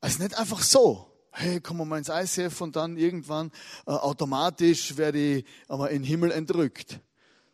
Also 0.00 0.22
nicht 0.22 0.38
einfach 0.38 0.60
so. 0.62 1.08
Hey, 1.30 1.62
wir 1.62 1.84
mal 1.86 1.96
ins 1.96 2.10
ICF 2.10 2.60
und 2.60 2.76
dann 2.76 2.98
irgendwann 2.98 3.50
äh, 3.86 3.92
automatisch 3.92 4.98
werde 4.98 5.38
ich 5.38 5.46
aber 5.68 5.88
in 5.88 6.02
den 6.02 6.06
Himmel 6.06 6.32
entrückt. 6.32 7.00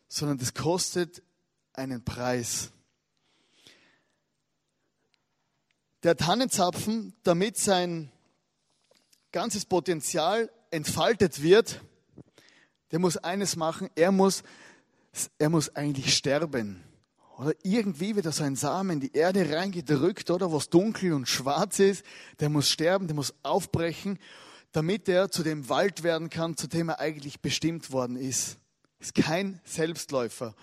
Sondern 0.09 0.37
das 0.39 0.53
kostet 0.53 1.23
einen 1.71 2.03
Preis. 2.03 2.71
Der 6.03 6.15
Tannenzapfen, 6.15 7.13
damit 7.23 7.57
sein 7.57 8.09
ganzes 9.33 9.65
Potenzial 9.65 10.49
entfaltet 10.71 11.41
wird, 11.43 11.81
der 12.91 12.99
muss 12.99 13.17
eines 13.17 13.57
machen, 13.57 13.89
er 13.95 14.13
muss, 14.13 14.43
er 15.37 15.49
muss 15.49 15.75
eigentlich 15.75 16.15
sterben. 16.15 16.81
Oder 17.37 17.53
irgendwie 17.63 18.15
wird 18.15 18.25
da 18.25 18.31
so 18.31 18.43
ein 18.43 18.55
Samen 18.55 18.91
in 18.91 18.99
die 19.01 19.13
Erde 19.13 19.53
reingedrückt, 19.53 20.31
oder 20.31 20.51
was 20.53 20.69
dunkel 20.69 21.11
und 21.11 21.27
schwarz 21.27 21.79
ist, 21.79 22.03
der 22.39 22.49
muss 22.49 22.69
sterben, 22.69 23.07
der 23.07 23.15
muss 23.15 23.33
aufbrechen, 23.43 24.19
damit 24.71 25.09
er 25.09 25.29
zu 25.29 25.43
dem 25.43 25.67
Wald 25.67 26.03
werden 26.03 26.29
kann, 26.29 26.55
zu 26.55 26.67
dem 26.67 26.89
er 26.89 26.99
eigentlich 26.99 27.41
bestimmt 27.41 27.91
worden 27.91 28.15
ist. 28.15 28.57
Ist 28.99 29.15
kein 29.15 29.59
Selbstläufer. 29.65 30.55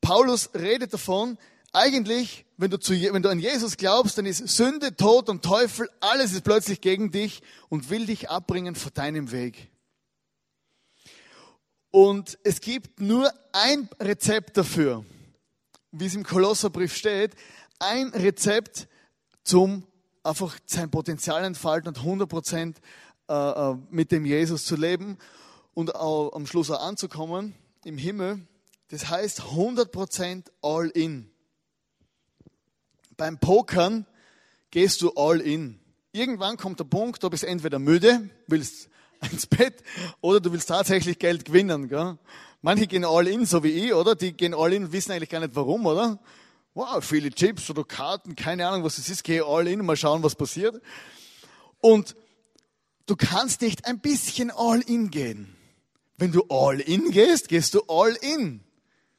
Paulus 0.00 0.50
redet 0.54 0.92
davon, 0.92 1.38
eigentlich, 1.72 2.46
wenn 2.56 2.70
du, 2.70 2.78
zu, 2.78 2.92
wenn 2.94 3.22
du 3.22 3.28
an 3.28 3.38
Jesus 3.38 3.76
glaubst, 3.76 4.18
dann 4.18 4.26
ist 4.26 4.46
Sünde, 4.48 4.96
Tod 4.96 5.28
und 5.28 5.44
Teufel, 5.44 5.88
alles 6.00 6.32
ist 6.32 6.44
plötzlich 6.44 6.80
gegen 6.80 7.10
dich 7.10 7.42
und 7.68 7.90
will 7.90 8.06
dich 8.06 8.30
abbringen 8.30 8.74
von 8.74 8.92
deinem 8.94 9.30
Weg. 9.32 9.70
Und 11.90 12.38
es 12.44 12.60
gibt 12.60 13.00
nur 13.00 13.32
ein 13.52 13.88
Rezept 14.00 14.56
dafür, 14.56 15.04
wie 15.90 16.06
es 16.06 16.14
im 16.14 16.24
Kolosserbrief 16.24 16.94
steht, 16.94 17.34
ein 17.78 18.08
Rezept 18.08 18.88
zum 19.44 19.84
einfach 20.22 20.58
sein 20.66 20.90
Potenzial 20.90 21.44
entfalten 21.44 21.88
und 21.88 21.98
100 21.98 22.28
Prozent 22.28 22.80
äh, 23.28 23.34
äh, 23.34 23.76
mit 23.90 24.12
dem 24.12 24.26
Jesus 24.26 24.64
zu 24.64 24.76
leben 24.76 25.16
und 25.74 25.94
auch 25.94 26.32
am 26.32 26.46
Schluss 26.46 26.70
auch 26.70 26.80
anzukommen 26.80 27.54
im 27.84 27.96
Himmel. 27.96 28.46
Das 28.88 29.08
heißt 29.08 29.40
100 29.42 29.90
Prozent 29.90 30.52
all 30.60 30.88
in 30.88 31.30
beim 33.18 33.38
Pokern 33.38 34.06
gehst 34.70 35.02
du 35.02 35.12
all 35.14 35.42
in. 35.42 35.78
Irgendwann 36.12 36.56
kommt 36.56 36.80
der 36.80 36.84
Punkt, 36.84 37.22
du 37.22 37.28
bist 37.28 37.44
entweder 37.44 37.78
müde, 37.78 38.30
willst 38.46 38.88
ins 39.30 39.46
Bett 39.46 39.82
oder 40.22 40.40
du 40.40 40.52
willst 40.52 40.68
tatsächlich 40.68 41.18
Geld 41.18 41.44
gewinnen. 41.44 41.88
Gell? 41.88 42.16
Manche 42.62 42.86
gehen 42.86 43.04
all 43.04 43.26
in, 43.26 43.44
so 43.44 43.62
wie 43.62 43.72
ich, 43.72 43.92
oder? 43.92 44.14
Die 44.14 44.32
gehen 44.32 44.54
all 44.54 44.72
in 44.72 44.90
wissen 44.92 45.12
eigentlich 45.12 45.28
gar 45.28 45.40
nicht 45.40 45.54
warum, 45.54 45.84
oder? 45.84 46.18
Wow, 46.74 47.04
viele 47.04 47.30
Chips 47.30 47.68
oder 47.70 47.84
Karten, 47.84 48.36
keine 48.36 48.66
Ahnung, 48.66 48.84
was 48.84 48.98
es 48.98 49.08
ist, 49.08 49.24
gehe 49.24 49.44
all 49.44 49.66
in, 49.66 49.84
mal 49.84 49.96
schauen, 49.96 50.22
was 50.22 50.36
passiert. 50.36 50.80
Und 51.80 52.14
du 53.06 53.16
kannst 53.16 53.62
nicht 53.62 53.84
ein 53.84 54.00
bisschen 54.00 54.50
all 54.52 54.80
in 54.80 55.10
gehen. 55.10 55.54
Wenn 56.16 56.30
du 56.30 56.44
all 56.48 56.80
in 56.80 57.10
gehst, 57.10 57.48
gehst 57.48 57.74
du 57.74 57.82
all 57.88 58.16
in. 58.20 58.60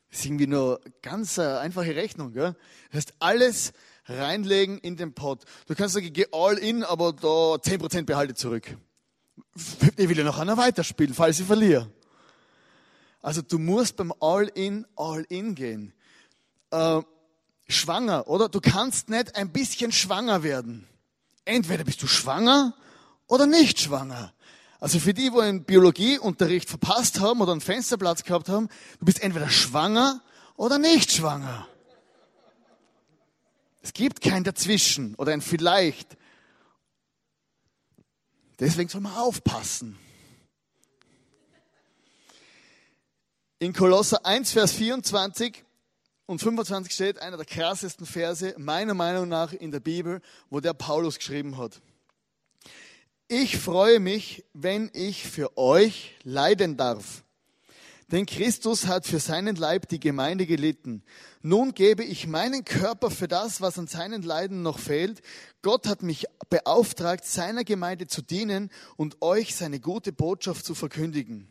Das 0.09 0.19
ist 0.19 0.25
irgendwie 0.25 0.47
nur 0.47 0.79
ganz 1.01 1.37
äh, 1.37 1.41
einfache 1.41 1.95
Rechnung. 1.95 2.33
Gell? 2.33 2.55
Das 2.91 2.97
heißt, 2.97 3.13
alles 3.19 3.73
reinlegen 4.09 4.77
in 4.79 4.97
den 4.97 5.13
Pot. 5.13 5.43
Du 5.67 5.75
kannst 5.75 5.93
sagen, 5.93 6.11
gehe 6.11 6.27
all 6.31 6.57
in, 6.57 6.83
aber 6.83 7.13
da 7.13 7.27
10% 7.27 8.03
behalte 8.03 8.35
zurück. 8.35 8.75
Ich 9.97 10.09
will 10.09 10.17
ja 10.17 10.23
noch 10.23 10.39
einer 10.39 10.57
weiterspielen, 10.57 11.13
falls 11.13 11.39
ich 11.39 11.45
verliere. 11.45 11.89
Also 13.21 13.41
du 13.41 13.59
musst 13.59 13.97
beim 13.97 14.13
All-In, 14.19 14.85
All-In 14.95 15.55
gehen. 15.55 15.93
Äh, 16.71 17.01
schwanger, 17.67 18.27
oder? 18.27 18.49
Du 18.49 18.61
kannst 18.61 19.09
nicht 19.09 19.35
ein 19.35 19.51
bisschen 19.51 19.91
schwanger 19.91 20.43
werden. 20.43 20.87
Entweder 21.45 21.83
bist 21.83 22.01
du 22.01 22.07
schwanger 22.07 22.73
oder 23.27 23.45
nicht 23.45 23.79
schwanger. 23.79 24.33
Also 24.79 24.99
für 24.99 25.13
die, 25.13 25.33
wo 25.33 25.39
einen 25.39 25.65
Biologieunterricht 25.65 26.69
verpasst 26.69 27.19
haben 27.19 27.41
oder 27.41 27.51
einen 27.51 27.61
Fensterplatz 27.61 28.23
gehabt 28.23 28.47
haben, 28.47 28.69
du 28.99 29.05
bist 29.05 29.21
entweder 29.21 29.49
schwanger 29.49 30.21
oder 30.55 30.77
nicht 30.77 31.11
schwanger. 31.11 31.67
Es 33.89 33.93
gibt 33.93 34.21
kein 34.21 34.43
Dazwischen 34.43 35.15
oder 35.15 35.33
ein 35.33 35.41
Vielleicht. 35.41 36.15
Deswegen 38.59 38.87
soll 38.87 39.01
man 39.01 39.15
aufpassen. 39.15 39.97
In 43.57 43.73
Kolosser 43.73 44.23
1, 44.27 44.51
Vers 44.51 44.73
24 44.73 45.63
und 46.27 46.37
25 46.37 46.93
steht 46.93 47.19
einer 47.19 47.37
der 47.37 47.47
krassesten 47.47 48.05
Verse, 48.05 48.53
meiner 48.59 48.93
Meinung 48.93 49.27
nach, 49.27 49.53
in 49.53 49.71
der 49.71 49.79
Bibel, 49.79 50.21
wo 50.51 50.59
der 50.59 50.75
Paulus 50.75 51.17
geschrieben 51.17 51.57
hat. 51.57 51.81
Ich 53.27 53.57
freue 53.57 53.99
mich, 53.99 54.45
wenn 54.53 54.91
ich 54.93 55.27
für 55.27 55.57
euch 55.57 56.15
leiden 56.23 56.77
darf 56.77 57.23
denn 58.11 58.25
Christus 58.25 58.87
hat 58.87 59.05
für 59.05 59.19
seinen 59.19 59.55
Leib 59.55 59.87
die 59.89 59.99
Gemeinde 59.99 60.45
gelitten. 60.45 61.03
Nun 61.41 61.73
gebe 61.73 62.03
ich 62.03 62.27
meinen 62.27 62.65
Körper 62.65 63.11
für 63.11 63.27
das, 63.27 63.61
was 63.61 63.77
an 63.77 63.87
seinen 63.87 64.23
Leiden 64.23 64.63
noch 64.63 64.79
fehlt. 64.79 65.21
Gott 65.61 65.87
hat 65.87 66.01
mich 66.01 66.25
beauftragt, 66.49 67.25
seiner 67.25 67.63
Gemeinde 67.63 68.07
zu 68.07 68.21
dienen 68.21 68.71
und 68.97 69.21
euch 69.21 69.55
seine 69.55 69.79
gute 69.79 70.11
Botschaft 70.11 70.65
zu 70.65 70.73
verkündigen. 70.73 71.47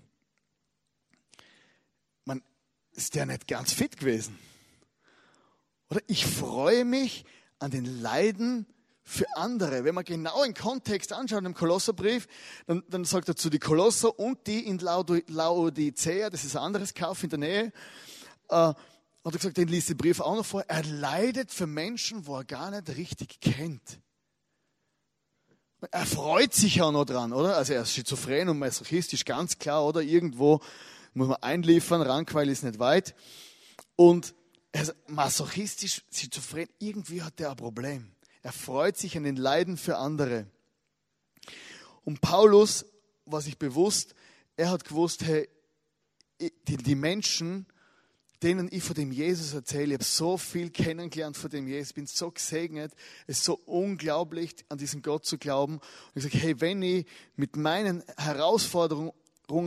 Man 2.25 2.43
ist 2.93 3.15
ja 3.15 3.25
nicht 3.25 3.47
ganz 3.47 3.73
fit 3.73 3.97
gewesen. 3.97 4.39
Oder 5.91 6.01
ich 6.07 6.27
freue 6.27 6.85
mich 6.85 7.25
an 7.61 7.71
den 7.71 7.85
Leiden 8.03 8.67
für 9.09 9.27
andere. 9.37 9.85
Wenn 9.85 9.95
man 9.95 10.05
genau 10.05 10.45
den 10.45 10.53
Kontext 10.53 11.15
anschaut 11.15 11.45
im 11.45 11.55
Kolosserbrief, 11.55 12.29
dann, 12.67 12.85
dann 12.89 13.05
sagt 13.07 13.29
er 13.29 13.37
zu 13.37 13.49
die 13.49 13.59
Kolosser 13.59 14.19
und 14.19 14.47
die 14.47 14.67
in 14.67 14.79
Laodicea, 14.79 16.29
das 16.29 16.45
ist 16.45 16.55
ein 16.57 16.63
anderes 16.63 16.93
Kauf 16.93 17.23
in 17.25 17.31
der 17.31 17.39
Nähe, 17.39 17.73
äh, 18.51 18.55
hat 18.55 18.77
er 19.25 19.33
gesagt, 19.33 19.57
den 19.57 19.69
liest 19.69 19.89
der 19.89 19.95
Brief 19.95 20.21
auch 20.21 20.37
noch 20.37 20.45
vor, 20.45 20.63
er 20.69 20.85
leidet 20.85 21.51
für 21.51 21.67
Menschen, 21.67 22.27
wo 22.27 22.37
er 22.37 22.45
gar 22.45 22.71
nicht 22.71 22.97
richtig 22.97 23.41
kennt. 23.41 23.99
Er 25.91 26.07
freut 26.07 26.53
sich 26.53 26.77
ja 26.77 26.91
noch 26.93 27.07
dran, 27.07 27.33
oder? 27.33 27.57
Also 27.57 27.73
er 27.73 27.83
ist 27.83 27.95
schizophren 27.95 28.51
und 28.51 28.59
masochistisch, 28.59 29.25
ganz 29.25 29.59
klar, 29.59 29.87
oder? 29.87 30.03
Irgendwo 30.03 30.61
muss 31.15 31.29
man 31.29 31.39
einliefern, 31.43 32.03
Rankweil 32.03 32.49
ist 32.51 32.63
nicht 32.63 32.79
weit. 32.79 33.15
Und 33.97 34.35
er 34.71 34.83
ist 34.83 34.95
masochistisch, 35.07 36.03
schizophren, 36.13 36.69
irgendwie 36.79 37.23
hat 37.23 37.41
er 37.41 37.51
ein 37.51 37.57
Problem. 37.57 38.11
Er 38.43 38.53
freut 38.53 38.97
sich 38.97 39.17
an 39.17 39.25
den 39.25 39.37
Leiden 39.37 39.77
für 39.77 39.97
andere. 39.97 40.47
Und 42.05 42.21
Paulus 42.21 42.87
war 43.27 43.41
sich 43.41 43.59
bewusst, 43.59 44.15
er 44.57 44.71
hat 44.71 44.85
gewusst, 44.85 45.25
hey, 45.25 45.49
die, 46.41 46.95
Menschen, 46.95 47.67
denen 48.43 48.69
ich 48.71 48.83
von 48.83 48.95
dem 48.95 49.13
Jesus 49.13 49.53
erzähle, 49.53 49.87
ich 49.87 49.95
habe 49.95 50.05
so 50.05 50.37
viel 50.39 50.71
kennengelernt 50.71 51.37
von 51.37 51.51
dem 51.51 51.67
Jesus, 51.67 51.93
bin 51.93 52.07
so 52.07 52.31
gesegnet, 52.31 52.93
es 53.27 53.39
ist 53.39 53.45
so 53.45 53.55
unglaublich, 53.67 54.55
an 54.69 54.79
diesen 54.79 55.03
Gott 55.03 55.27
zu 55.27 55.37
glauben. 55.37 55.75
Und 55.75 55.83
ich 56.15 56.23
sage, 56.23 56.39
hey, 56.39 56.61
wenn 56.61 56.81
ich 56.83 57.07
mit 57.37 57.57
meinen 57.57 58.03
Herausforderungen 58.17 59.13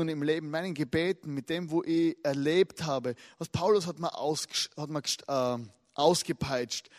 im 0.09 0.23
Leben, 0.23 0.49
meinen 0.49 0.73
Gebeten, 0.73 1.33
mit 1.33 1.49
dem, 1.49 1.69
wo 1.69 1.83
ich 1.83 2.17
erlebt 2.23 2.83
habe, 2.83 3.15
was 3.37 3.49
Paulus 3.49 3.85
hat 3.85 3.99
mir, 3.99 4.17
aus, 4.17 4.47
hat 4.77 4.89
mir 4.89 5.03
äh, 5.27 5.57
ausgepeitscht, 5.93 6.89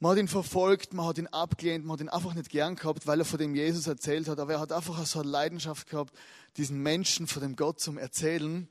man 0.00 0.12
hat 0.12 0.18
ihn 0.18 0.28
verfolgt, 0.28 0.94
man 0.94 1.06
hat 1.06 1.18
ihn 1.18 1.26
abgelehnt, 1.26 1.84
man 1.84 1.92
hat 1.92 2.00
ihn 2.00 2.08
einfach 2.08 2.34
nicht 2.34 2.48
gern 2.48 2.74
gehabt, 2.74 3.06
weil 3.06 3.20
er 3.20 3.26
von 3.26 3.38
dem 3.38 3.54
Jesus 3.54 3.86
erzählt 3.86 4.28
hat. 4.28 4.40
Aber 4.40 4.54
er 4.54 4.60
hat 4.60 4.72
einfach 4.72 5.04
so 5.06 5.20
eine 5.20 5.28
Leidenschaft 5.28 5.88
gehabt, 5.88 6.14
diesen 6.56 6.82
Menschen 6.82 7.26
von 7.26 7.42
dem 7.42 7.54
Gott 7.54 7.80
zum 7.80 7.98
Erzählen. 7.98 8.66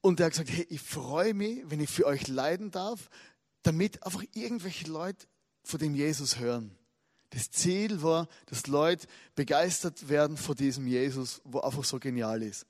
Und 0.00 0.20
er 0.20 0.26
hat 0.26 0.32
gesagt, 0.32 0.50
hey, 0.50 0.64
ich 0.70 0.80
freue 0.80 1.34
mich, 1.34 1.62
wenn 1.66 1.80
ich 1.80 1.90
für 1.90 2.06
euch 2.06 2.28
leiden 2.28 2.70
darf, 2.70 3.10
damit 3.62 4.04
einfach 4.04 4.22
irgendwelche 4.32 4.88
Leute 4.88 5.26
von 5.64 5.80
dem 5.80 5.96
Jesus 5.96 6.38
hören. 6.38 6.70
Das 7.30 7.50
Ziel 7.50 8.02
war, 8.02 8.28
dass 8.46 8.68
Leute 8.68 9.08
begeistert 9.34 10.08
werden 10.08 10.36
von 10.36 10.54
diesem 10.54 10.86
Jesus, 10.86 11.42
wo 11.44 11.60
einfach 11.60 11.84
so 11.84 11.98
genial 11.98 12.42
ist. 12.44 12.64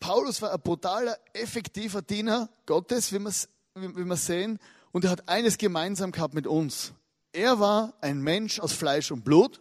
Paulus 0.00 0.40
war 0.40 0.54
ein 0.54 0.60
brutaler, 0.62 1.18
effektiver 1.34 2.00
Diener 2.00 2.48
Gottes, 2.64 3.12
wie 3.12 3.20
wir 3.20 4.16
sehen. 4.16 4.58
Und 4.92 5.04
er 5.04 5.10
hat 5.10 5.28
eines 5.28 5.58
gemeinsam 5.58 6.12
gehabt 6.12 6.34
mit 6.34 6.46
uns. 6.46 6.92
Er 7.32 7.60
war 7.60 7.94
ein 8.00 8.20
Mensch 8.20 8.58
aus 8.58 8.72
Fleisch 8.72 9.10
und 9.10 9.24
Blut, 9.24 9.60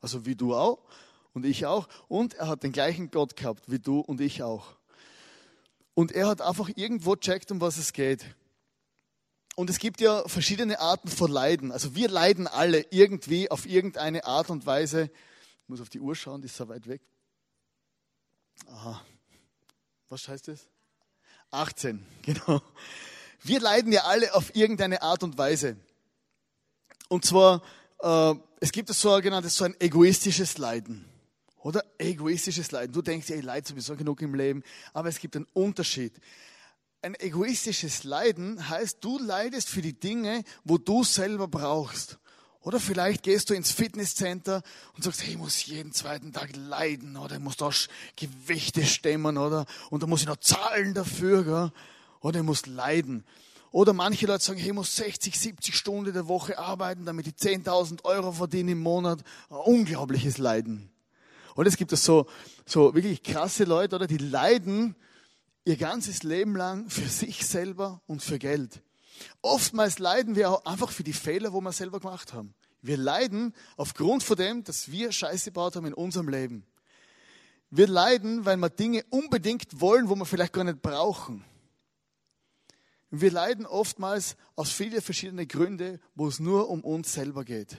also 0.00 0.26
wie 0.26 0.36
du 0.36 0.54
auch 0.54 0.78
und 1.32 1.44
ich 1.44 1.66
auch. 1.66 1.88
Und 2.08 2.34
er 2.34 2.48
hat 2.48 2.62
den 2.62 2.72
gleichen 2.72 3.10
Gott 3.10 3.36
gehabt 3.36 3.70
wie 3.70 3.78
du 3.78 4.00
und 4.00 4.20
ich 4.20 4.42
auch. 4.42 4.76
Und 5.94 6.12
er 6.12 6.28
hat 6.28 6.40
einfach 6.40 6.70
irgendwo 6.74 7.16
checkt, 7.16 7.50
um 7.50 7.60
was 7.60 7.76
es 7.76 7.92
geht. 7.92 8.24
Und 9.56 9.70
es 9.70 9.78
gibt 9.78 10.00
ja 10.00 10.26
verschiedene 10.26 10.80
Arten 10.80 11.08
von 11.08 11.30
Leiden. 11.30 11.70
Also 11.70 11.94
wir 11.94 12.08
leiden 12.08 12.48
alle 12.48 12.86
irgendwie 12.90 13.50
auf 13.50 13.66
irgendeine 13.66 14.24
Art 14.24 14.50
und 14.50 14.66
Weise. 14.66 15.10
Ich 15.62 15.68
muss 15.68 15.80
auf 15.80 15.88
die 15.88 16.00
Uhr 16.00 16.16
schauen, 16.16 16.40
die 16.40 16.46
ist 16.46 16.56
so 16.56 16.68
weit 16.68 16.88
weg. 16.88 17.02
Aha. 18.66 19.04
Was 20.08 20.26
heißt 20.28 20.48
das? 20.48 20.68
18, 21.50 22.04
genau. 22.22 22.60
Wir 23.46 23.60
leiden 23.60 23.92
ja 23.92 24.04
alle 24.04 24.34
auf 24.34 24.56
irgendeine 24.56 25.02
Art 25.02 25.22
und 25.22 25.36
Weise. 25.36 25.76
Und 27.08 27.26
zwar, 27.26 27.62
äh, 28.00 28.34
es 28.60 28.72
gibt 28.72 28.88
das 28.88 29.02
sogenanntes 29.02 29.54
so 29.56 29.64
ein 29.64 29.78
egoistisches 29.78 30.56
Leiden. 30.56 31.04
Oder 31.58 31.84
egoistisches 31.98 32.72
Leiden. 32.72 32.94
Du 32.94 33.02
denkst, 33.02 33.28
ja, 33.28 33.36
ich 33.36 33.42
leide 33.42 33.68
sowieso 33.68 33.96
genug 33.96 34.22
im 34.22 34.34
Leben, 34.34 34.62
aber 34.94 35.10
es 35.10 35.18
gibt 35.18 35.36
einen 35.36 35.46
Unterschied. 35.52 36.14
Ein 37.02 37.14
egoistisches 37.16 38.04
Leiden 38.04 38.70
heißt, 38.70 39.04
du 39.04 39.18
leidest 39.18 39.68
für 39.68 39.82
die 39.82 39.98
Dinge, 39.98 40.42
wo 40.64 40.78
du 40.78 41.04
selber 41.04 41.46
brauchst. 41.46 42.18
Oder 42.62 42.80
vielleicht 42.80 43.24
gehst 43.24 43.50
du 43.50 43.54
ins 43.54 43.72
Fitnesscenter 43.72 44.62
und 44.94 45.04
sagst, 45.04 45.22
hey, 45.22 45.32
ich 45.32 45.38
muss 45.38 45.66
jeden 45.66 45.92
zweiten 45.92 46.32
Tag 46.32 46.56
leiden, 46.56 47.18
oder 47.18 47.34
ich 47.34 47.42
muss 47.42 47.58
da 47.58 47.68
Gewichte 48.16 48.86
stemmen, 48.86 49.36
oder, 49.36 49.66
und 49.90 50.02
da 50.02 50.06
muss 50.06 50.22
ich 50.22 50.28
noch 50.28 50.38
zahlen 50.38 50.94
dafür, 50.94 51.44
gell? 51.44 51.72
Oder 52.24 52.40
ich 52.40 52.44
muss 52.44 52.66
leiden. 52.66 53.24
Oder 53.70 53.92
manche 53.92 54.26
Leute 54.26 54.42
sagen, 54.42 54.58
ich 54.58 54.72
muss 54.72 54.96
60, 54.96 55.38
70 55.38 55.74
Stunden 55.74 56.12
der 56.12 56.26
Woche 56.26 56.58
arbeiten, 56.58 57.04
damit 57.04 57.26
ich 57.26 57.34
10.000 57.34 58.04
Euro 58.04 58.32
verdiene 58.32 58.72
im 58.72 58.80
Monat. 58.80 59.22
Ein 59.50 59.56
unglaubliches 59.56 60.38
Leiden. 60.38 60.90
Und 61.54 61.66
es 61.66 61.76
gibt 61.76 61.92
es 61.92 62.04
so, 62.04 62.26
so 62.64 62.94
wirklich 62.94 63.22
krasse 63.22 63.64
Leute, 63.64 63.96
oder? 63.96 64.06
Die 64.06 64.18
leiden 64.18 64.96
ihr 65.64 65.76
ganzes 65.76 66.22
Leben 66.22 66.56
lang 66.56 66.88
für 66.88 67.08
sich 67.08 67.46
selber 67.46 68.00
und 68.06 68.22
für 68.22 68.38
Geld. 68.38 68.80
Oftmals 69.42 69.98
leiden 69.98 70.34
wir 70.34 70.50
auch 70.50 70.64
einfach 70.64 70.90
für 70.90 71.04
die 71.04 71.12
Fehler, 71.12 71.52
wo 71.52 71.60
wir 71.60 71.72
selber 71.72 72.00
gemacht 72.00 72.32
haben. 72.32 72.54
Wir 72.80 72.96
leiden 72.96 73.54
aufgrund 73.76 74.22
von 74.22 74.36
dem, 74.36 74.64
dass 74.64 74.90
wir 74.90 75.12
Scheiße 75.12 75.46
gebaut 75.46 75.76
haben 75.76 75.86
in 75.86 75.94
unserem 75.94 76.28
Leben. 76.28 76.64
Wir 77.70 77.86
leiden, 77.86 78.44
weil 78.44 78.56
wir 78.56 78.70
Dinge 78.70 79.04
unbedingt 79.10 79.80
wollen, 79.80 80.08
wo 80.08 80.14
wir 80.16 80.26
vielleicht 80.26 80.52
gar 80.52 80.64
nicht 80.64 80.80
brauchen. 80.80 81.44
Wir 83.20 83.30
leiden 83.30 83.66
oftmals 83.66 84.36
aus 84.56 84.70
vielen 84.70 85.00
verschiedenen 85.00 85.46
Gründen, 85.46 86.00
wo 86.14 86.26
es 86.26 86.40
nur 86.40 86.68
um 86.68 86.82
uns 86.82 87.12
selber 87.12 87.44
geht. 87.44 87.76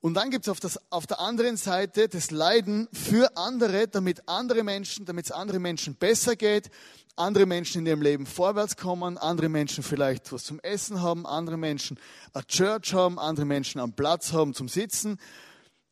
Und 0.00 0.14
dann 0.14 0.30
gibt 0.30 0.46
es 0.46 0.48
auf, 0.48 0.78
auf 0.90 1.06
der 1.06 1.20
anderen 1.20 1.56
Seite 1.56 2.08
das 2.08 2.30
Leiden 2.30 2.88
für 2.92 3.36
andere, 3.36 3.88
damit 3.88 4.28
andere 4.28 4.62
Menschen, 4.62 5.06
damit 5.06 5.26
es 5.26 5.32
anderen 5.32 5.62
Menschen 5.62 5.96
besser 5.96 6.36
geht, 6.36 6.70
andere 7.16 7.46
Menschen 7.46 7.80
in 7.80 7.86
ihrem 7.86 8.02
Leben 8.02 8.26
vorwärts 8.26 8.76
kommen, 8.76 9.18
andere 9.18 9.48
Menschen 9.48 9.82
vielleicht 9.82 10.32
was 10.32 10.44
zum 10.44 10.60
Essen 10.60 11.02
haben, 11.02 11.26
andere 11.26 11.56
Menschen 11.56 11.98
eine 12.32 12.46
Church 12.46 12.94
haben, 12.94 13.18
andere 13.18 13.46
Menschen 13.46 13.80
einen 13.80 13.92
Platz 13.92 14.32
haben 14.32 14.54
zum 14.54 14.68
Sitzen. 14.68 15.18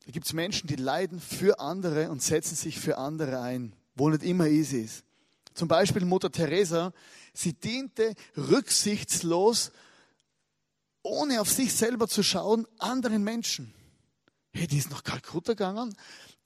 Da 0.05 0.13
gibt 0.13 0.27
es 0.27 0.33
Menschen, 0.33 0.69
die 0.69 0.77
leiden 0.77 1.21
für 1.21 1.59
andere 1.59 2.11
und 2.11 2.23
setzen 2.23 2.55
sich 2.55 2.79
für 2.79 2.99
andere 2.99 3.41
ein, 3.41 3.73
wo 3.97 4.09
nicht 4.09 4.23
immer 4.23 4.47
easy 4.47 4.83
ist. 4.83 5.03
Zum 5.57 5.69
Beispiel 5.69 6.05
Mutter 6.05 6.31
Teresa, 6.31 6.93
sie 7.33 7.55
diente 7.55 8.15
rücksichtslos, 8.37 9.73
ohne 11.03 11.41
auf 11.41 11.51
sich 11.51 11.73
selber 11.73 12.09
zu 12.09 12.23
schauen, 12.23 12.67
anderen 12.79 13.25
Menschen. 13.25 13.73
Hey, 14.53 14.67
die 14.67 14.77
ist 14.77 14.91
nach 14.91 15.03
Kalkutta 15.03 15.55
gegangen, 15.55 15.97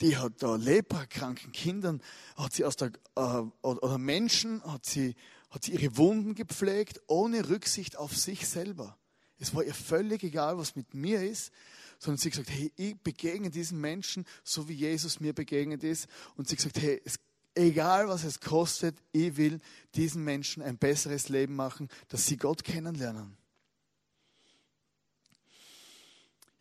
die 0.00 0.16
hat 0.16 0.34
da 0.40 0.54
leprakranken 0.54 1.50
Kindern, 1.50 2.00
hat 2.36 2.52
sie 2.52 2.64
aus 2.64 2.76
der, 2.76 2.92
äh, 3.16 3.42
oder 3.62 3.98
Menschen, 3.98 4.62
hat 4.62 4.86
sie, 4.86 5.16
hat 5.50 5.64
sie 5.64 5.72
ihre 5.72 5.96
Wunden 5.96 6.36
gepflegt, 6.36 7.00
ohne 7.08 7.48
Rücksicht 7.48 7.96
auf 7.96 8.16
sich 8.16 8.46
selber. 8.46 8.96
Es 9.38 9.52
war 9.56 9.64
ihr 9.64 9.74
völlig 9.74 10.22
egal, 10.22 10.56
was 10.56 10.76
mit 10.76 10.94
mir 10.94 11.20
ist, 11.20 11.50
sondern 11.98 12.18
sie 12.18 12.28
hat 12.28 12.38
gesagt, 12.38 12.50
hey, 12.50 12.72
ich 12.76 12.96
begegne 13.00 13.50
diesen 13.50 13.80
Menschen, 13.80 14.24
so 14.44 14.68
wie 14.68 14.74
Jesus 14.74 15.18
mir 15.18 15.32
begegnet 15.32 15.82
ist. 15.82 16.06
Und 16.36 16.48
sie 16.48 16.54
hat 16.54 16.58
gesagt, 16.58 16.80
hey, 16.80 17.02
es 17.04 17.18
egal 17.60 18.08
was 18.08 18.24
es 18.24 18.40
kostet, 18.40 18.96
ich 19.12 19.36
will 19.36 19.60
diesen 19.94 20.24
Menschen 20.24 20.62
ein 20.62 20.78
besseres 20.78 21.28
Leben 21.28 21.56
machen, 21.56 21.88
dass 22.08 22.26
sie 22.26 22.36
Gott 22.36 22.64
kennenlernen. 22.64 23.36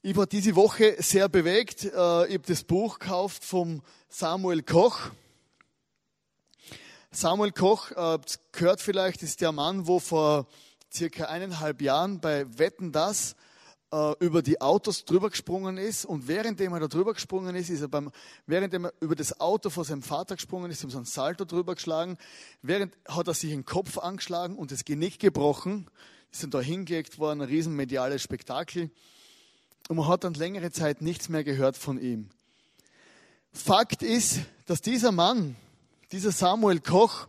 Ich 0.02 0.16
war 0.16 0.28
diese 0.28 0.56
Woche 0.56 0.96
sehr 1.00 1.28
bewegt. 1.28 1.84
Äh, 1.84 1.88
ich 1.88 1.94
habe 2.36 2.44
das 2.48 2.64
Buch 2.64 3.00
gekauft 3.00 3.44
vom 3.44 3.82
Samuel 4.08 4.64
Koch. 4.64 5.12
Samuel 7.12 7.52
Koch, 7.52 7.92
äh, 7.92 8.20
gehört 8.52 8.82
vielleicht, 8.82 9.24
ist 9.24 9.42
der 9.42 9.52
Mann, 9.52 9.88
wo 9.88 10.00
vor 10.00 10.48
circa 10.92 11.26
eineinhalb 11.26 11.82
Jahren 11.82 12.22
bei 12.22 12.46
Wetten 12.58 12.92
das 12.92 13.36
über 14.20 14.44
die 14.44 14.62
Autos 14.62 15.04
drüber 15.06 15.32
gesprungen 15.32 15.78
ist 15.78 16.06
und 16.06 16.28
währenddem 16.28 16.74
er 16.74 16.82
da 16.82 16.88
drüber 16.88 17.14
gesprungen 17.14 17.56
ist, 17.56 17.70
ist 17.70 17.82
er 17.82 17.88
beim, 17.88 18.12
währenddem 18.46 18.86
er 18.86 18.94
über 19.00 19.16
das 19.16 19.40
Auto 19.40 19.72
von 19.72 19.84
seinem 19.84 20.04
Vater 20.04 20.36
gesprungen 20.36 20.70
ist, 20.70 20.84
ihm 20.84 20.92
so 20.92 21.00
ein 21.00 21.06
Salto 21.06 21.44
drüber 21.44 21.74
geschlagen, 21.74 22.18
während 22.62 22.94
hat 23.08 23.28
er 23.28 23.34
sich 23.34 23.50
den 23.50 23.66
Kopf 23.66 23.98
angeschlagen 23.98 24.58
und 24.58 24.72
das 24.72 24.86
Genick 24.86 25.20
gebrochen, 25.20 25.88
ist 26.32 26.44
dann 26.44 26.52
da 26.52 26.62
hingelegt 26.62 27.18
worden, 27.18 27.42
ein 27.42 27.48
riesen 27.48 27.76
mediales 27.76 28.22
Spektakel 28.22 28.92
und 29.88 29.98
man 29.98 30.08
hat 30.08 30.24
dann 30.24 30.36
längere 30.36 30.72
Zeit 30.72 31.02
nichts 31.02 31.30
mehr 31.30 31.44
gehört 31.44 31.76
von 31.76 32.00
ihm. 32.00 32.30
Fakt 33.52 34.04
ist, 34.04 34.42
dass 34.68 34.82
dieser 34.82 35.12
Mann, 35.12 35.56
dieser 36.12 36.32
Samuel 36.32 36.80
Koch, 36.80 37.28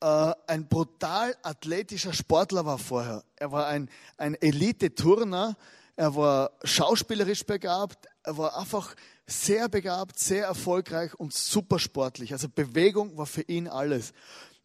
äh, 0.00 0.32
ein 0.46 0.68
brutal 0.68 1.34
athletischer 1.42 2.12
Sportler 2.12 2.64
war 2.64 2.78
vorher. 2.78 3.24
Er 3.36 3.52
war 3.52 3.66
ein, 3.66 3.90
ein 4.16 4.34
Elite-Turner, 4.34 5.56
er 5.96 6.14
war 6.14 6.52
schauspielerisch 6.62 7.44
begabt, 7.44 8.08
er 8.22 8.38
war 8.38 8.56
einfach 8.56 8.94
sehr 9.26 9.68
begabt, 9.68 10.18
sehr 10.18 10.46
erfolgreich 10.46 11.14
und 11.14 11.34
super 11.34 11.78
sportlich. 11.78 12.32
Also 12.32 12.48
Bewegung 12.48 13.16
war 13.18 13.26
für 13.26 13.42
ihn 13.42 13.68
alles. 13.68 14.12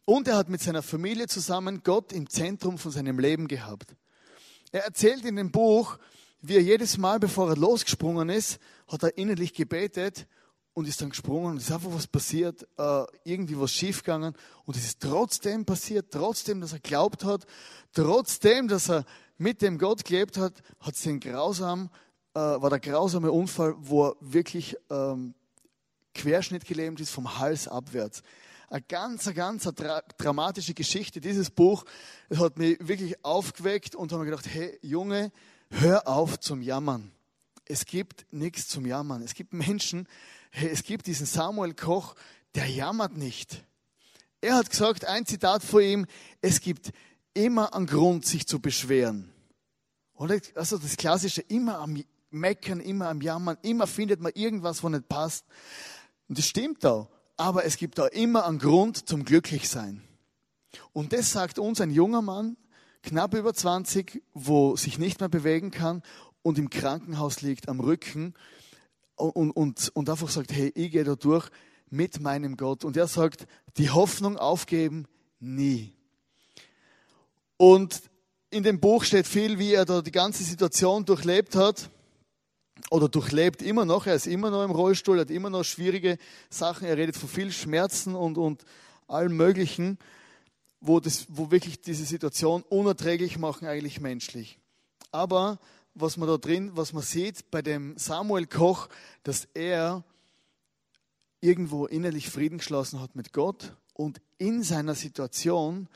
Und 0.04 0.28
er 0.28 0.36
hat 0.36 0.48
mit 0.48 0.62
seiner 0.62 0.82
Familie 0.82 1.26
zusammen 1.26 1.82
Gott 1.82 2.12
im 2.12 2.28
Zentrum 2.28 2.78
von 2.78 2.92
seinem 2.92 3.18
Leben 3.18 3.48
gehabt. 3.48 3.96
Er 4.70 4.84
erzählt 4.84 5.24
in 5.24 5.36
dem 5.36 5.50
Buch, 5.50 5.98
wie 6.40 6.56
er 6.56 6.62
jedes 6.62 6.98
Mal, 6.98 7.18
bevor 7.18 7.48
er 7.48 7.56
losgesprungen 7.56 8.28
ist, 8.28 8.58
hat 8.86 9.02
er 9.02 9.16
innerlich 9.16 9.54
gebetet 9.54 10.26
und 10.74 10.88
ist 10.88 11.00
dann 11.00 11.10
gesprungen 11.10 11.52
und 11.52 11.56
ist 11.56 11.72
einfach 11.72 11.92
was 11.92 12.06
passiert, 12.06 12.66
äh, 12.76 13.04
irgendwie 13.24 13.58
was 13.58 13.72
schiefgegangen 13.72 14.34
und 14.64 14.76
es 14.76 14.84
ist 14.84 15.00
trotzdem 15.00 15.64
passiert, 15.64 16.10
trotzdem, 16.10 16.60
dass 16.60 16.72
er 16.72 16.80
glaubt 16.80 17.24
hat, 17.24 17.46
trotzdem, 17.92 18.68
dass 18.68 18.90
er 18.90 19.04
mit 19.38 19.62
dem 19.62 19.78
Gott 19.78 20.04
gelebt 20.04 20.36
hat, 20.36 20.62
hat 20.80 20.94
es 20.94 21.08
grausam, 21.20 21.90
äh, 22.34 22.40
war 22.40 22.70
der 22.70 22.80
grausame 22.80 23.30
Unfall, 23.30 23.74
wo 23.78 24.08
er 24.08 24.16
wirklich 24.20 24.76
ähm, 24.90 25.34
Querschnitt 26.14 26.64
gelähmt 26.64 27.00
ist 27.00 27.10
vom 27.10 27.38
Hals 27.38 27.68
abwärts. 27.68 28.22
Eine 28.68 28.82
ganz, 28.82 29.32
ganz 29.34 29.64
dra 29.64 30.02
dramatische 30.18 30.74
Geschichte. 30.74 31.20
Dieses 31.20 31.50
Buch, 31.50 31.84
hat 32.34 32.58
mich 32.58 32.78
wirklich 32.80 33.24
aufgeweckt 33.24 33.94
und 33.94 34.10
habe 34.10 34.24
mir 34.24 34.30
gedacht, 34.30 34.48
hey 34.48 34.78
Junge, 34.82 35.30
hör 35.70 36.08
auf 36.08 36.40
zum 36.40 36.62
Jammern. 36.62 37.12
Es 37.66 37.86
gibt 37.86 38.26
nichts 38.32 38.68
zum 38.68 38.86
Jammern. 38.86 39.22
Es 39.22 39.34
gibt 39.34 39.52
Menschen, 39.52 40.08
es 40.54 40.82
gibt 40.84 41.06
diesen 41.06 41.26
Samuel 41.26 41.74
Koch, 41.74 42.14
der 42.54 42.66
jammert 42.66 43.16
nicht. 43.16 43.64
Er 44.40 44.56
hat 44.56 44.70
gesagt, 44.70 45.04
ein 45.04 45.26
Zitat 45.26 45.62
vor 45.62 45.80
ihm, 45.80 46.06
es 46.40 46.60
gibt 46.60 46.92
immer 47.32 47.74
einen 47.74 47.86
Grund, 47.86 48.26
sich 48.26 48.46
zu 48.46 48.60
beschweren. 48.60 49.32
Oder? 50.14 50.38
Also 50.54 50.78
das 50.78 50.96
Klassische, 50.96 51.40
immer 51.42 51.78
am 51.78 52.02
Meckern, 52.30 52.80
immer 52.80 53.08
am 53.08 53.20
Jammern, 53.20 53.56
immer 53.62 53.86
findet 53.86 54.20
man 54.20 54.32
irgendwas, 54.34 54.82
wo 54.82 54.88
nicht 54.88 55.08
passt. 55.08 55.44
Und 56.28 56.38
das 56.38 56.46
stimmt 56.46 56.84
auch. 56.86 57.08
Aber 57.36 57.64
es 57.64 57.76
gibt 57.76 57.98
da 57.98 58.06
immer 58.06 58.46
einen 58.46 58.58
Grund 58.58 59.08
zum 59.08 59.24
Glücklichsein. 59.24 60.02
Und 60.92 61.12
das 61.12 61.32
sagt 61.32 61.58
uns 61.58 61.80
ein 61.80 61.90
junger 61.90 62.22
Mann, 62.22 62.56
knapp 63.02 63.34
über 63.34 63.54
20, 63.54 64.22
wo 64.34 64.76
sich 64.76 64.98
nicht 64.98 65.20
mehr 65.20 65.28
bewegen 65.28 65.70
kann 65.70 66.02
und 66.42 66.58
im 66.58 66.70
Krankenhaus 66.70 67.42
liegt 67.42 67.68
am 67.68 67.80
Rücken 67.80 68.34
und, 69.16 69.50
und, 69.52 69.90
und 69.94 70.10
einfach 70.10 70.28
sagt, 70.28 70.52
hey, 70.52 70.72
ich 70.74 70.90
gehe 70.90 71.04
da 71.04 71.14
durch 71.14 71.48
mit 71.90 72.20
meinem 72.20 72.56
Gott. 72.56 72.84
Und 72.84 72.96
er 72.96 73.06
sagt, 73.06 73.46
die 73.76 73.90
Hoffnung 73.90 74.36
aufgeben, 74.36 75.06
nie. 75.40 75.92
Und 77.56 78.02
in 78.50 78.62
dem 78.62 78.80
Buch 78.80 79.04
steht 79.04 79.26
viel, 79.26 79.58
wie 79.58 79.72
er 79.72 79.84
da 79.84 80.00
die 80.00 80.12
ganze 80.12 80.44
Situation 80.44 81.04
durchlebt 81.04 81.56
hat 81.56 81.90
oder 82.90 83.08
durchlebt 83.08 83.62
immer 83.62 83.84
noch. 83.84 84.06
Er 84.06 84.14
ist 84.14 84.26
immer 84.26 84.50
noch 84.50 84.64
im 84.64 84.70
Rollstuhl, 84.70 85.20
hat 85.20 85.30
immer 85.30 85.50
noch 85.50 85.64
schwierige 85.64 86.18
Sachen. 86.50 86.86
Er 86.86 86.96
redet 86.96 87.16
von 87.16 87.28
viel 87.28 87.52
Schmerzen 87.52 88.14
und, 88.14 88.38
und 88.38 88.64
allem 89.06 89.36
Möglichen, 89.36 89.98
wo, 90.80 91.00
das, 91.00 91.26
wo 91.28 91.50
wirklich 91.50 91.80
diese 91.80 92.04
Situation 92.04 92.62
unerträglich 92.68 93.38
machen, 93.38 93.66
eigentlich 93.66 94.00
menschlich. 94.00 94.58
Aber 95.10 95.58
was 95.94 96.16
man 96.16 96.28
da 96.28 96.36
drin, 96.36 96.72
was 96.74 96.92
man 96.92 97.02
sieht 97.02 97.50
bei 97.50 97.62
dem 97.62 97.96
Samuel 97.96 98.46
Koch, 98.46 98.88
dass 99.22 99.46
er 99.54 100.04
irgendwo 101.40 101.86
innerlich 101.86 102.30
Frieden 102.30 102.58
geschlossen 102.58 103.00
hat 103.00 103.14
mit 103.14 103.32
Gott 103.32 103.76
und 103.92 104.20
in 104.38 104.62
seiner 104.62 104.94
Situation 104.94 105.88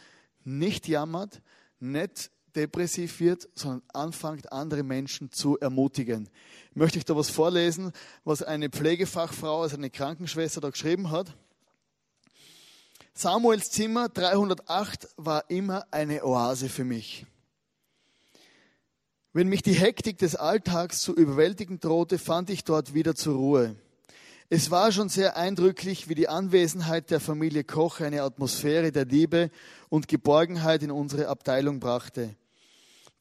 nicht 0.45 0.89
jammert, 0.89 1.43
nicht 1.81 2.31
depressiv 2.55 3.21
wird, 3.21 3.49
sondern 3.55 3.83
anfängt, 3.93 4.53
andere 4.53 4.83
Menschen 4.83 5.31
zu 5.31 5.59
ermutigen. 5.59 6.29
Ich 6.71 6.77
möchte 6.77 6.99
ich 6.99 7.05
da 7.05 7.17
was 7.17 7.31
vorlesen, 7.31 7.93
was 8.25 8.43
eine 8.43 8.69
Pflegefachfrau, 8.69 9.63
also 9.63 9.77
eine 9.77 9.91
Krankenschwester 9.91 10.61
da 10.61 10.71
geschrieben 10.71 11.11
hat. 11.11 11.35
Samuels 13.15 13.71
Zimmer 13.71 14.09
308 14.09 15.09
war 15.17 15.51
immer 15.51 15.87
eine 15.91 16.25
Oase 16.25 16.69
für 16.69 16.85
mich. 16.85 17.27
Wenn 19.39 19.47
mich 19.47 19.63
die 19.63 19.75
Hektik 19.75 20.19
des 20.19 20.35
Alltags 20.35 21.01
zu 21.01 21.15
überwältigen 21.15 21.79
drohte, 21.79 22.19
fand 22.19 22.51
ich 22.51 22.65
dort 22.65 22.93
wieder 22.93 23.15
zur 23.15 23.37
Ruhe. 23.37 23.77
Es 24.51 24.73
war 24.73 24.91
schon 24.91 25.09
sehr 25.09 25.37
eindrücklich, 25.37 26.09
wie 26.09 26.17
die 26.17 26.29
Anwesenheit 26.29 27.13
der 27.13 27.21
Familie 27.21 27.63
Koch 27.63 28.01
eine 28.01 28.25
Atmosphäre 28.25 28.91
der 28.91 29.05
Liebe 29.05 29.53
und 29.91 30.09
Geborgenheit 30.09 30.83
in 30.83 30.91
unsere 30.91 31.29
Abteilung 31.29 31.79
brachte. 31.79 32.35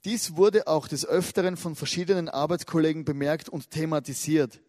Dies 0.05 0.35
wurde 0.35 0.65
auch 0.65 0.87
des 0.87 1.05
Öfteren 1.05 1.55
von 1.55 1.75
verschiedenen 1.75 2.29
Arbeitskollegen 2.29 3.05
bemerkt 3.05 3.47
und 3.47 3.69
thematisiert. 3.69 4.59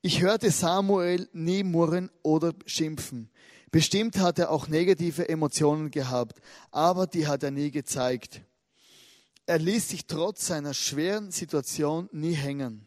Ich 0.00 0.22
hörte 0.22 0.50
Samuel 0.50 1.28
nie 1.34 1.62
murren 1.62 2.08
oder 2.22 2.54
schimpfen. 2.64 3.28
Bestimmt 3.70 4.18
hat 4.18 4.38
er 4.38 4.50
auch 4.50 4.66
negative 4.66 5.28
Emotionen 5.28 5.90
gehabt, 5.90 6.40
aber 6.70 7.06
die 7.06 7.26
hat 7.26 7.42
er 7.42 7.50
nie 7.50 7.70
gezeigt. 7.70 8.40
Er 9.46 9.58
ließ 9.60 9.90
sich 9.90 10.06
trotz 10.06 10.48
seiner 10.48 10.74
schweren 10.74 11.30
Situation 11.30 12.08
nie 12.10 12.34
hängen. 12.34 12.84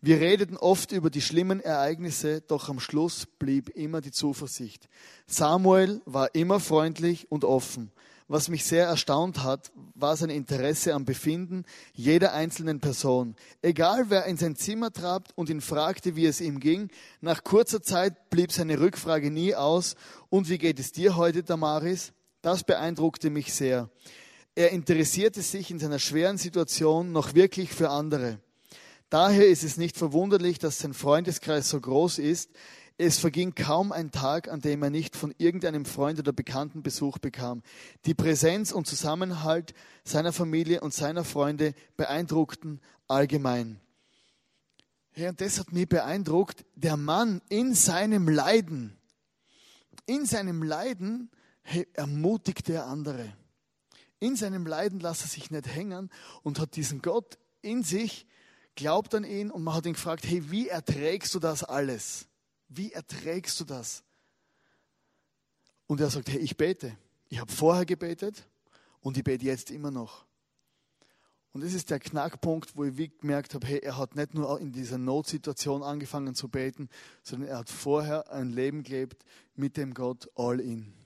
Wir 0.00 0.20
redeten 0.20 0.56
oft 0.56 0.92
über 0.92 1.10
die 1.10 1.20
schlimmen 1.20 1.60
Ereignisse, 1.60 2.40
doch 2.40 2.68
am 2.68 2.78
Schluss 2.78 3.26
blieb 3.38 3.68
immer 3.70 4.00
die 4.00 4.12
Zuversicht. 4.12 4.88
Samuel 5.26 6.00
war 6.06 6.34
immer 6.34 6.60
freundlich 6.60 7.30
und 7.30 7.44
offen. 7.44 7.90
Was 8.28 8.48
mich 8.48 8.64
sehr 8.64 8.86
erstaunt 8.86 9.42
hat, 9.42 9.72
war 9.94 10.16
sein 10.16 10.30
Interesse 10.30 10.94
am 10.94 11.04
Befinden 11.04 11.64
jeder 11.92 12.32
einzelnen 12.32 12.80
Person. 12.80 13.34
Egal 13.62 14.06
wer 14.08 14.26
in 14.26 14.36
sein 14.36 14.56
Zimmer 14.56 14.92
trat 14.92 15.28
und 15.34 15.50
ihn 15.50 15.60
fragte, 15.60 16.16
wie 16.16 16.26
es 16.26 16.40
ihm 16.40 16.60
ging, 16.60 16.88
nach 17.20 17.44
kurzer 17.44 17.82
Zeit 17.82 18.30
blieb 18.30 18.52
seine 18.52 18.80
Rückfrage 18.80 19.30
nie 19.30 19.54
aus. 19.54 19.96
Und 20.30 20.48
wie 20.48 20.58
geht 20.58 20.78
es 20.78 20.92
dir 20.92 21.16
heute, 21.16 21.42
Damaris? 21.42 22.12
Das 22.42 22.64
beeindruckte 22.64 23.28
mich 23.28 23.52
sehr. 23.52 23.90
Er 24.54 24.70
interessierte 24.70 25.40
sich 25.40 25.70
in 25.70 25.78
seiner 25.78 25.98
schweren 25.98 26.36
Situation 26.36 27.10
noch 27.10 27.34
wirklich 27.34 27.72
für 27.72 27.88
andere. 27.88 28.38
Daher 29.08 29.46
ist 29.46 29.62
es 29.62 29.78
nicht 29.78 29.96
verwunderlich, 29.96 30.58
dass 30.58 30.78
sein 30.78 30.92
Freundeskreis 30.92 31.70
so 31.70 31.80
groß 31.80 32.18
ist. 32.18 32.50
Es 32.98 33.18
verging 33.18 33.54
kaum 33.54 33.92
ein 33.92 34.10
Tag, 34.10 34.48
an 34.48 34.60
dem 34.60 34.82
er 34.82 34.90
nicht 34.90 35.16
von 35.16 35.34
irgendeinem 35.38 35.86
Freund 35.86 36.18
oder 36.18 36.32
Bekannten 36.32 36.82
Besuch 36.82 37.18
bekam. 37.18 37.62
Die 38.04 38.14
Präsenz 38.14 38.72
und 38.72 38.86
Zusammenhalt 38.86 39.72
seiner 40.04 40.32
Familie 40.32 40.82
und 40.82 40.92
seiner 40.92 41.24
Freunde 41.24 41.74
beeindruckten 41.96 42.80
allgemein. 43.08 43.80
Ja, 45.14 45.30
und 45.30 45.40
das 45.40 45.58
hat 45.58 45.72
mich 45.72 45.88
beeindruckt. 45.88 46.64
Der 46.74 46.96
Mann 46.96 47.40
in 47.48 47.74
seinem 47.74 48.28
Leiden, 48.28 48.96
in 50.06 50.26
seinem 50.26 50.62
Leiden 50.62 51.30
hey, 51.62 51.86
ermutigte 51.94 52.74
er 52.74 52.86
andere. 52.86 53.34
In 54.22 54.36
seinem 54.36 54.66
Leiden 54.66 55.00
lässt 55.00 55.22
er 55.22 55.26
sich 55.26 55.50
nicht 55.50 55.66
hängen 55.66 56.08
und 56.44 56.60
hat 56.60 56.76
diesen 56.76 57.02
Gott 57.02 57.38
in 57.60 57.82
sich, 57.82 58.24
glaubt 58.76 59.16
an 59.16 59.24
ihn 59.24 59.50
und 59.50 59.64
man 59.64 59.74
hat 59.74 59.84
ihn 59.84 59.94
gefragt, 59.94 60.24
hey, 60.24 60.48
wie 60.48 60.68
erträgst 60.68 61.34
du 61.34 61.40
das 61.40 61.64
alles? 61.64 62.28
Wie 62.68 62.92
erträgst 62.92 63.58
du 63.58 63.64
das? 63.64 64.04
Und 65.88 66.00
er 66.00 66.08
sagt, 66.08 66.28
hey, 66.28 66.38
ich 66.38 66.56
bete. 66.56 66.96
Ich 67.30 67.40
habe 67.40 67.50
vorher 67.50 67.84
gebetet 67.84 68.46
und 69.00 69.16
ich 69.16 69.24
bete 69.24 69.44
jetzt 69.44 69.72
immer 69.72 69.90
noch. 69.90 70.24
Und 71.52 71.64
das 71.64 71.74
ist 71.74 71.90
der 71.90 71.98
Knackpunkt, 71.98 72.76
wo 72.76 72.84
ich 72.84 73.18
gemerkt 73.18 73.54
habe, 73.54 73.66
hey, 73.66 73.80
er 73.80 73.98
hat 73.98 74.14
nicht 74.14 74.34
nur 74.34 74.60
in 74.60 74.70
dieser 74.70 74.98
Notsituation 74.98 75.82
angefangen 75.82 76.36
zu 76.36 76.48
beten, 76.48 76.88
sondern 77.24 77.48
er 77.48 77.58
hat 77.58 77.70
vorher 77.70 78.30
ein 78.30 78.50
Leben 78.50 78.84
gelebt 78.84 79.24
mit 79.56 79.76
dem 79.76 79.94
Gott 79.94 80.30
all 80.36 80.60
in. 80.60 81.01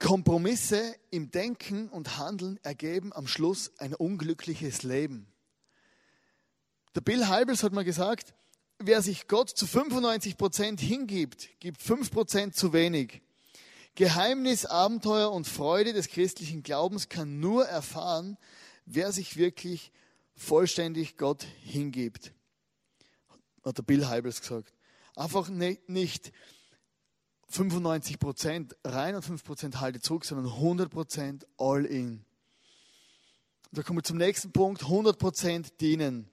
Kompromisse 0.00 0.96
im 1.10 1.30
Denken 1.30 1.88
und 1.90 2.16
Handeln 2.16 2.58
ergeben 2.62 3.12
am 3.12 3.26
Schluss 3.26 3.70
ein 3.78 3.94
unglückliches 3.94 4.82
Leben. 4.82 5.30
Der 6.94 7.02
Bill 7.02 7.28
Heibels 7.28 7.62
hat 7.62 7.72
mal 7.74 7.84
gesagt, 7.84 8.34
wer 8.78 9.02
sich 9.02 9.28
Gott 9.28 9.50
zu 9.50 9.66
95 9.66 10.38
Prozent 10.38 10.80
hingibt, 10.80 11.50
gibt 11.60 11.82
5 11.82 12.10
Prozent 12.10 12.56
zu 12.56 12.72
wenig. 12.72 13.20
Geheimnis, 13.94 14.64
Abenteuer 14.64 15.30
und 15.30 15.46
Freude 15.46 15.92
des 15.92 16.08
christlichen 16.08 16.62
Glaubens 16.62 17.10
kann 17.10 17.38
nur 17.38 17.66
erfahren, 17.66 18.38
wer 18.86 19.12
sich 19.12 19.36
wirklich 19.36 19.92
vollständig 20.34 21.18
Gott 21.18 21.44
hingibt. 21.62 22.32
Hat 23.62 23.76
der 23.76 23.82
Bill 23.82 24.08
Heibels 24.08 24.40
gesagt. 24.40 24.72
Einfach 25.14 25.50
nicht 25.50 26.32
95 27.50 28.18
Prozent 28.18 28.76
rein 28.84 29.16
und 29.16 29.22
5 29.22 29.44
Prozent 29.44 29.80
halte 29.80 30.00
zurück, 30.00 30.24
sondern 30.24 30.52
100 30.52 30.90
Prozent 30.90 31.46
all 31.58 31.84
in. 31.84 32.24
Da 33.72 33.82
kommen 33.82 33.98
wir 33.98 34.04
zum 34.04 34.18
nächsten 34.18 34.52
Punkt, 34.52 34.82
100 34.82 35.18
Prozent 35.18 35.80
dienen. 35.80 36.28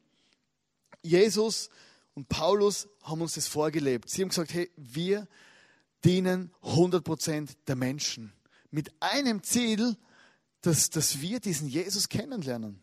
Jesus 1.02 1.70
und 2.14 2.30
Paulus 2.30 2.88
haben 3.02 3.22
uns 3.22 3.34
das 3.34 3.48
vorgelebt. 3.48 4.10
Sie 4.10 4.22
haben 4.22 4.30
gesagt, 4.30 4.54
hey, 4.54 4.70
wir 4.76 5.28
dienen 6.04 6.54
100 6.62 7.04
Prozent 7.04 7.58
der 7.68 7.76
Menschen. 7.76 8.32
Mit 8.70 8.92
einem 9.02 9.44
Ziel, 9.44 9.98
dass, 10.62 10.90
dass 10.90 11.20
wir 11.22 11.40
diesen 11.40 11.68
Jesus 11.68 12.10
kennenlernen. 12.10 12.82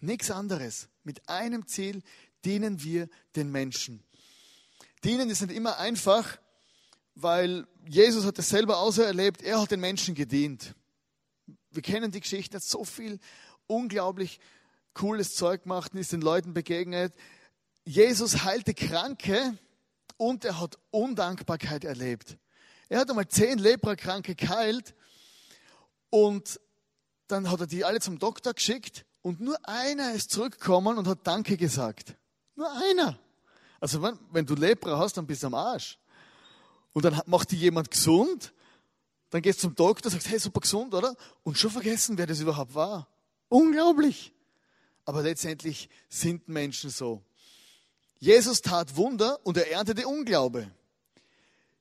Nichts 0.00 0.30
anderes. 0.30 0.88
Mit 1.04 1.28
einem 1.28 1.66
Ziel 1.66 2.02
dienen 2.44 2.82
wir 2.82 3.08
den 3.36 3.50
Menschen. 3.50 4.02
Dienen 5.04 5.30
ist 5.30 5.40
nicht 5.40 5.54
immer 5.54 5.78
einfach, 5.78 6.38
weil 7.14 7.66
Jesus 7.86 8.24
hat 8.24 8.38
es 8.38 8.48
selber 8.48 8.78
auserlebt, 8.78 9.42
er 9.42 9.60
hat 9.60 9.70
den 9.70 9.80
Menschen 9.80 10.14
gedient. 10.14 10.74
Wir 11.70 11.82
kennen 11.82 12.10
die 12.10 12.20
Geschichte, 12.20 12.56
hat 12.56 12.64
so 12.64 12.84
viel 12.84 13.18
unglaublich 13.66 14.40
cooles 14.94 15.34
Zeug 15.34 15.62
gemacht 15.62 15.94
ist 15.94 16.12
den 16.12 16.20
Leuten 16.20 16.52
begegnet. 16.52 17.14
Jesus 17.84 18.44
heilte 18.44 18.74
Kranke 18.74 19.58
und 20.16 20.44
er 20.44 20.60
hat 20.60 20.78
Undankbarkeit 20.90 21.84
erlebt. 21.84 22.36
Er 22.88 23.00
hat 23.00 23.10
einmal 23.10 23.28
zehn 23.28 23.58
Leprakranke 23.58 24.34
geheilt 24.34 24.94
und 26.10 26.60
dann 27.26 27.50
hat 27.50 27.60
er 27.60 27.66
die 27.66 27.84
alle 27.84 28.00
zum 28.00 28.18
Doktor 28.18 28.52
geschickt 28.52 29.06
und 29.22 29.40
nur 29.40 29.56
einer 29.66 30.12
ist 30.12 30.30
zurückgekommen 30.30 30.98
und 30.98 31.08
hat 31.08 31.26
Danke 31.26 31.56
gesagt. 31.56 32.16
Nur 32.54 32.70
einer. 32.70 33.18
Also 33.80 34.02
wenn, 34.02 34.18
wenn 34.30 34.46
du 34.46 34.54
Lepra 34.54 34.98
hast, 34.98 35.16
dann 35.16 35.26
bist 35.26 35.42
du 35.42 35.46
am 35.46 35.54
Arsch. 35.54 35.98
Und 36.92 37.04
dann 37.04 37.20
macht 37.26 37.52
dich 37.52 37.60
jemand 37.60 37.90
gesund, 37.90 38.52
dann 39.30 39.40
gehst 39.40 39.60
du 39.60 39.68
zum 39.68 39.74
Doktor, 39.74 40.10
sagst, 40.10 40.28
hey, 40.28 40.38
super 40.38 40.60
gesund, 40.60 40.92
oder? 40.94 41.16
Und 41.42 41.56
schon 41.56 41.70
vergessen, 41.70 42.18
wer 42.18 42.26
das 42.26 42.40
überhaupt 42.40 42.74
war. 42.74 43.08
Unglaublich. 43.48 44.32
Aber 45.04 45.22
letztendlich 45.22 45.88
sind 46.08 46.48
Menschen 46.48 46.90
so. 46.90 47.22
Jesus 48.18 48.60
tat 48.60 48.94
Wunder 48.96 49.40
und 49.44 49.56
er 49.56 49.70
erntete 49.72 50.06
Unglaube. 50.06 50.70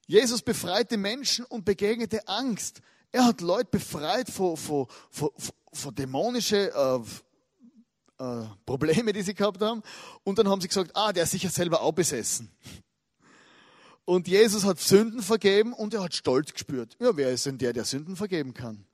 Jesus 0.08 0.42
befreite 0.42 0.98
Menschen 0.98 1.46
und 1.46 1.66
begegnete 1.66 2.28
Angst. 2.28 2.82
Er 3.12 3.26
hat 3.26 3.42
Leute 3.42 3.70
befreit 3.70 4.30
vor, 4.30 4.58
vor, 4.58 4.88
vor, 5.10 5.34
vor 5.74 5.92
dämonische 5.92 6.72
äh, 6.74 7.00
äh, 8.24 8.46
Probleme, 8.66 9.14
die 9.14 9.22
sie 9.22 9.34
gehabt 9.34 9.62
haben. 9.62 9.84
Und 10.24 10.40
dann 10.40 10.48
haben 10.48 10.62
sie 10.62 10.68
gesagt, 10.68 10.92
ah, 10.96 11.12
der 11.12 11.24
ist 11.24 11.32
sicher 11.32 11.50
selber 11.50 11.82
auch 11.82 11.92
besessen. 11.92 12.50
Und 14.06 14.28
Jesus 14.28 14.66
hat 14.66 14.80
Sünden 14.80 15.22
vergeben 15.22 15.74
und 15.74 15.94
er 15.94 16.04
hat 16.04 16.16
Stolz 16.16 16.54
gespürt. 16.54 16.98
Ja, 17.00 17.16
wer 17.16 17.32
ist 17.32 17.46
denn 17.46 17.58
der, 17.58 17.74
der 17.74 17.86
Sünden 17.86 18.16
vergeben 18.16 18.54
kann? 18.54 18.86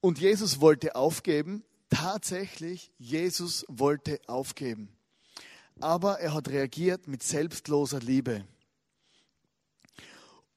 Und 0.00 0.18
Jesus 0.18 0.60
wollte 0.60 0.96
aufgeben. 0.96 1.64
Tatsächlich, 1.88 2.92
Jesus 2.98 3.64
wollte 3.68 4.20
aufgeben. 4.26 4.96
Aber 5.80 6.20
er 6.20 6.34
hat 6.34 6.48
reagiert 6.48 7.08
mit 7.08 7.22
selbstloser 7.22 8.00
Liebe. 8.00 8.46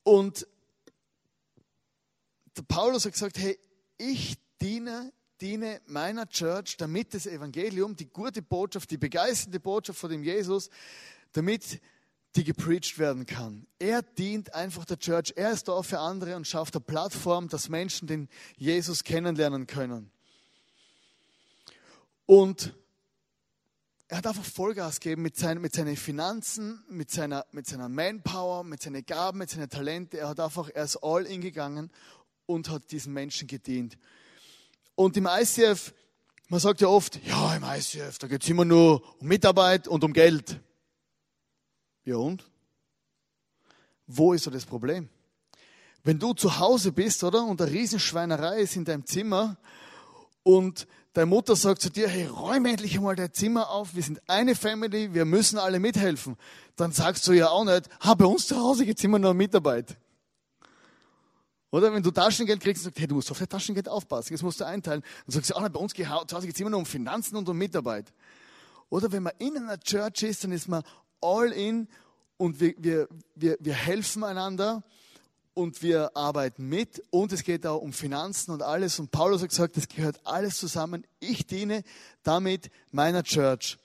Und 0.04 0.46
der 2.58 2.64
Paulus 2.64 3.06
hat 3.06 3.14
gesagt, 3.14 3.38
hey, 3.40 3.58
ich 3.98 4.36
diene, 4.62 5.12
diene 5.42 5.82
meiner 5.88 6.28
Church, 6.28 6.78
damit 6.78 7.14
das 7.14 7.26
Evangelium, 7.26 7.96
die 7.96 8.08
gute 8.08 8.42
Botschaft, 8.42 8.92
die 8.92 8.98
begeisternde 8.98 9.60
Botschaft 9.60 10.00
von 10.00 10.12
dem 10.12 10.24
Jesus, 10.24 10.70
damit 11.32 11.82
die 12.36 12.44
gepreacht 12.44 12.98
werden 12.98 13.26
kann. 13.26 13.68
Er 13.78 14.02
dient 14.02 14.54
einfach 14.56 14.86
der 14.86 14.98
Church. 14.98 15.34
Er 15.36 15.52
ist 15.52 15.68
da 15.68 15.84
für 15.84 16.00
andere 16.00 16.36
und 16.36 16.48
schafft 16.48 16.76
eine 16.76 16.84
Plattform, 16.84 17.48
dass 17.48 17.70
Menschen 17.70 18.08
den 18.08 18.28
Jesus 18.58 19.04
kennenlernen 19.04 19.68
können. 19.68 20.12
Und 22.26 22.74
er 24.08 24.18
hat 24.18 24.28
einfach 24.28 24.46
Vollgas 24.46 25.00
gegeben 25.00 25.22
mit, 25.22 25.36
seinen, 25.38 25.62
mit 25.62 25.74
seinen 25.74 25.96
Finanzen, 25.96 26.84
mit 26.90 27.12
seiner, 27.12 27.46
mit 27.52 27.68
seiner 27.68 27.90
Manpower, 27.90 28.64
mit 28.64 28.82
seinen 28.82 29.06
Gaben, 29.06 29.40
mit 29.40 29.50
seinen 29.50 29.70
Talenten. 29.70 30.20
Er 30.20 30.30
hat 30.30 30.40
einfach, 30.40 30.70
er 30.74 30.84
ist 30.84 30.98
all 30.98 31.26
in 31.26 31.42
gegangen 31.42 31.92
und 32.46 32.70
hat 32.70 32.92
diesen 32.92 33.14
Menschen 33.14 33.48
gedient. 33.48 33.98
Und 34.96 35.18
im 35.18 35.28
ICF, 35.28 35.94
man 36.50 36.60
sagt 36.60 36.82
ja 36.82 36.88
oft, 36.88 37.20
ja, 37.26 37.56
im 37.56 37.64
ICF, 37.64 38.20
da 38.20 38.28
geht 38.28 38.44
es 38.44 38.50
immer 38.50 38.66
nur 38.66 39.04
um 39.20 39.28
Mitarbeit 39.28 39.88
und 39.88 40.04
um 40.04 40.14
Geld. 40.14 40.60
Ja 42.06 42.18
und? 42.18 42.44
Wo 44.08 44.34
ist 44.34 44.44
so 44.44 44.52
das 44.52 44.66
Problem? 44.66 45.10
Wenn 46.04 46.20
du 46.20 46.34
zu 46.34 46.60
Hause 46.60 46.92
bist, 46.92 47.24
oder, 47.24 47.46
und 47.46 47.62
eine 47.62 47.72
Riesenschweinerei 47.72 48.60
ist 48.60 48.76
in 48.76 48.84
deinem 48.84 49.06
Zimmer 49.06 49.58
und 50.44 50.86
deine 51.14 51.28
Mutter 51.28 51.56
sagt 51.56 51.82
zu 51.82 51.90
dir, 51.90 52.10
hey, 52.10 52.26
räum 52.26 52.66
endlich 52.66 52.98
einmal 52.98 53.16
dein 53.16 53.32
Zimmer 53.32 53.70
auf, 53.70 53.96
wir 53.96 54.04
sind 54.04 54.22
eine 54.28 54.56
Family, 54.56 55.14
wir 55.14 55.24
müssen 55.24 55.58
alle 55.58 55.80
mithelfen, 55.80 56.36
dann 56.76 56.92
sagst 56.92 57.26
du 57.28 57.32
ja 57.32 57.48
auch 57.50 57.64
nicht, 57.64 57.90
ha, 58.02 58.16
bei 58.16 58.26
uns 58.26 58.48
zu 58.48 58.58
Hause 58.58 58.86
gibt 58.86 59.00
es 59.00 59.06
immer 59.06 59.20
nur 59.20 59.34
Mitarbeit. 59.34 59.96
Oder 61.72 61.92
wenn 61.94 62.04
du 62.04 62.12
Taschengeld 62.12 62.60
kriegst 62.60 62.84
und 62.84 62.92
sagst, 62.92 63.00
hey, 63.00 63.08
du 63.08 63.16
musst 63.16 63.32
auf 63.32 63.40
dein 63.40 63.50
Taschengeld 63.50 63.88
aufpassen, 63.88 64.34
das 64.34 64.44
musst 64.44 64.60
du 64.60 64.66
einteilen. 64.66 65.02
Dann 65.26 65.34
sagst 65.34 65.52
du, 65.52 65.56
ah, 65.56 65.68
bei 65.70 65.80
uns 65.80 65.94
zu 65.94 66.08
Hause 66.08 66.46
geht 66.46 66.56
es 66.56 66.62
immer 66.62 66.70
nur 66.70 66.80
um 66.80 66.86
Finanzen 66.86 67.36
und 67.36 67.48
um 67.50 67.58
Mitarbeit. 67.58 68.14
Oder 68.90 69.12
wenn 69.12 69.24
man 69.24 69.34
in 69.40 69.58
einer 69.58 69.80
Church 69.80 70.22
ist, 70.22 70.44
dann 70.44 70.52
ist 70.52 70.68
man 70.68 70.84
all 71.24 71.52
in 71.52 71.88
und 72.38 72.60
wir, 72.60 72.74
wir, 72.78 73.08
wir, 73.36 73.58
wir 73.60 73.74
helfen 73.74 74.24
einander 74.24 74.84
und 75.54 75.82
wir 75.82 76.16
arbeiten 76.16 76.68
mit 76.68 77.02
und 77.10 77.32
es 77.32 77.44
geht 77.44 77.66
auch 77.66 77.82
um 77.82 77.94
Finanzen 77.94 78.52
und 78.52 78.62
alles. 78.62 79.00
Und 79.00 79.12
Paulus 79.12 79.42
hat 79.42 79.50
gesagt, 79.50 79.78
das 79.78 79.88
gehört 79.88 80.20
alles 80.26 80.58
zusammen. 80.58 81.06
Ich 81.20 81.46
diene 81.46 81.84
damit 82.24 82.70
meiner 82.92 83.24
Church. 83.24 83.78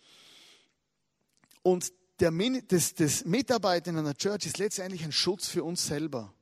Und 1.63 1.93
der, 2.21 2.33
das, 2.69 2.95
das 2.95 3.25
Mitarbeiten 3.25 3.91
in 3.91 3.99
einer 3.99 4.15
Church 4.15 4.47
ist 4.47 4.59
letztendlich 4.59 5.05
ein 5.05 5.13
Schutz 5.13 5.47
für 5.47 5.63
uns 5.63 5.87
selber 5.87 6.33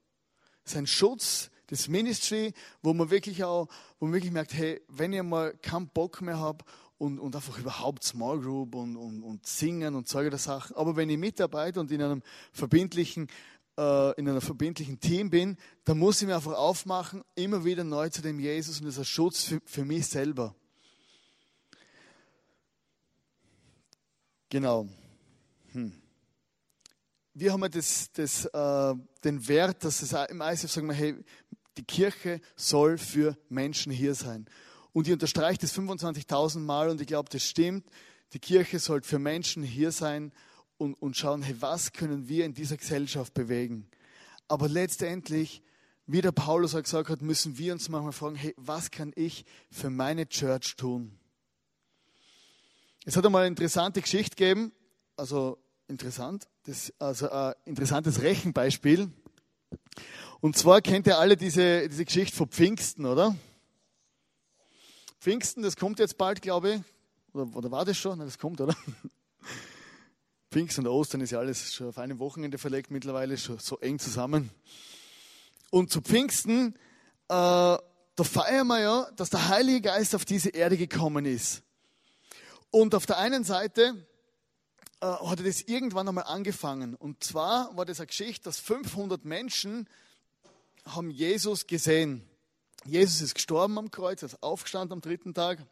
sein 0.66 0.86
Schutz, 0.86 1.50
das 1.68 1.88
Ministry, 1.88 2.52
wo 2.82 2.92
man 2.92 3.10
wirklich 3.10 3.42
auch, 3.44 3.68
wo 3.98 4.06
man 4.06 4.14
wirklich 4.14 4.32
merkt, 4.32 4.52
hey, 4.54 4.80
wenn 4.88 5.12
ich 5.12 5.22
mal 5.22 5.52
keinen 5.62 5.88
Bock 5.88 6.20
mehr 6.20 6.38
habe 6.38 6.64
und, 6.98 7.18
und 7.18 7.36
einfach 7.36 7.58
überhaupt 7.58 8.04
Small 8.04 8.40
Group 8.40 8.74
und, 8.74 8.96
und, 8.96 9.22
und 9.22 9.46
singen 9.46 9.94
und 9.94 10.08
solche 10.08 10.36
Sachen, 10.38 10.76
aber 10.76 10.96
wenn 10.96 11.10
ich 11.10 11.18
mitarbeite 11.18 11.80
und 11.80 11.90
in 11.90 12.02
einem 12.02 12.22
verbindlichen, 12.52 13.28
äh, 13.78 14.18
in 14.18 14.28
einem 14.28 14.40
verbindlichen 14.40 15.00
Team 15.00 15.30
bin, 15.30 15.56
dann 15.84 15.98
muss 15.98 16.20
ich 16.20 16.28
mir 16.28 16.36
einfach 16.36 16.54
aufmachen, 16.54 17.22
immer 17.34 17.64
wieder 17.64 17.84
neu 17.84 18.08
zu 18.08 18.22
dem 18.22 18.38
Jesus 18.40 18.80
und 18.80 18.86
das 18.86 18.94
ist 18.94 19.00
ein 19.00 19.04
Schutz 19.04 19.42
für, 19.44 19.60
für 19.64 19.84
mich 19.84 20.06
selber. 20.06 20.54
Genau. 24.48 24.88
Hm 25.72 25.92
wir 27.38 27.52
haben 27.52 27.70
das, 27.70 28.10
das, 28.12 28.46
äh, 28.46 28.94
den 29.22 29.46
Wert, 29.46 29.84
dass 29.84 30.00
es 30.00 30.12
im 30.30 30.40
ICF 30.40 30.70
sagen 30.70 30.88
wir, 30.88 30.94
hey, 30.94 31.14
die 31.76 31.84
Kirche 31.84 32.40
soll 32.56 32.96
für 32.96 33.36
Menschen 33.50 33.92
hier 33.92 34.14
sein. 34.14 34.46
Und 34.96 35.06
ich 35.06 35.12
unterstreiche 35.12 35.58
das 35.58 35.76
25.000 35.76 36.60
Mal 36.60 36.88
und 36.88 37.02
ich 37.02 37.06
glaube, 37.06 37.28
das 37.28 37.42
stimmt. 37.42 37.86
Die 38.32 38.38
Kirche 38.38 38.78
soll 38.78 39.02
für 39.02 39.18
Menschen 39.18 39.62
hier 39.62 39.92
sein 39.92 40.32
und, 40.78 40.94
und 40.94 41.18
schauen, 41.18 41.42
hey, 41.42 41.54
was 41.60 41.92
können 41.92 42.30
wir 42.30 42.46
in 42.46 42.54
dieser 42.54 42.78
Gesellschaft 42.78 43.34
bewegen? 43.34 43.90
Aber 44.48 44.70
letztendlich, 44.70 45.62
wie 46.06 46.22
der 46.22 46.32
Paulus 46.32 46.74
auch 46.74 46.82
gesagt 46.82 47.10
hat, 47.10 47.20
müssen 47.20 47.58
wir 47.58 47.74
uns 47.74 47.90
manchmal 47.90 48.12
fragen, 48.12 48.36
hey, 48.36 48.54
was 48.56 48.90
kann 48.90 49.12
ich 49.16 49.44
für 49.70 49.90
meine 49.90 50.30
Church 50.30 50.76
tun? 50.76 51.18
Es 53.04 53.18
hat 53.18 53.26
einmal 53.26 53.42
eine 53.42 53.48
interessante 53.48 54.00
Geschichte 54.00 54.34
gegeben, 54.34 54.72
also 55.14 55.58
interessant, 55.88 56.48
das, 56.62 56.90
also 56.98 57.28
ein 57.28 57.52
interessantes 57.66 58.22
Rechenbeispiel. 58.22 59.10
Und 60.40 60.56
zwar 60.56 60.80
kennt 60.80 61.06
ihr 61.06 61.18
alle 61.18 61.36
diese, 61.36 61.86
diese 61.86 62.06
Geschichte 62.06 62.34
von 62.34 62.48
Pfingsten, 62.48 63.04
oder? 63.04 63.36
Pfingsten, 65.26 65.60
das 65.60 65.74
kommt 65.74 65.98
jetzt 65.98 66.18
bald, 66.18 66.40
glaube 66.40 66.74
ich. 66.74 66.80
Oder, 67.34 67.56
oder 67.56 67.70
war 67.72 67.84
das 67.84 67.98
schon? 67.98 68.20
Das 68.20 68.38
kommt, 68.38 68.60
oder? 68.60 68.76
Pfingsten 70.52 70.86
und 70.86 70.92
Ostern 70.92 71.20
ist 71.20 71.32
ja 71.32 71.40
alles 71.40 71.74
schon 71.74 71.88
auf 71.88 71.98
einem 71.98 72.20
Wochenende 72.20 72.58
verlegt 72.58 72.92
mittlerweile, 72.92 73.36
schon 73.36 73.58
so 73.58 73.76
eng 73.80 73.98
zusammen. 73.98 74.50
Und 75.70 75.90
zu 75.90 76.00
Pfingsten, 76.00 76.74
äh, 76.74 76.76
da 77.28 77.82
feiern 78.18 78.68
wir 78.68 78.78
ja, 78.78 79.10
dass 79.16 79.30
der 79.30 79.48
Heilige 79.48 79.80
Geist 79.80 80.14
auf 80.14 80.24
diese 80.24 80.50
Erde 80.50 80.76
gekommen 80.76 81.24
ist. 81.24 81.64
Und 82.70 82.94
auf 82.94 83.04
der 83.06 83.18
einen 83.18 83.42
Seite 83.42 84.06
äh, 85.00 85.06
hat 85.06 85.44
das 85.44 85.62
irgendwann 85.62 86.06
einmal 86.06 86.26
angefangen. 86.28 86.94
Und 86.94 87.24
zwar 87.24 87.76
war 87.76 87.84
das 87.84 87.98
eine 87.98 88.06
Geschichte, 88.06 88.44
dass 88.44 88.60
500 88.60 89.24
Menschen 89.24 89.88
haben 90.84 91.10
Jesus 91.10 91.66
gesehen. 91.66 92.22
Jesus 92.88 93.20
ist 93.20 93.34
gestorben 93.34 93.78
am 93.78 93.90
Kreuz, 93.90 94.22
ist 94.22 94.42
aufgestanden 94.42 94.94
am 94.94 95.00
dritten 95.00 95.34
Tag. 95.34 95.64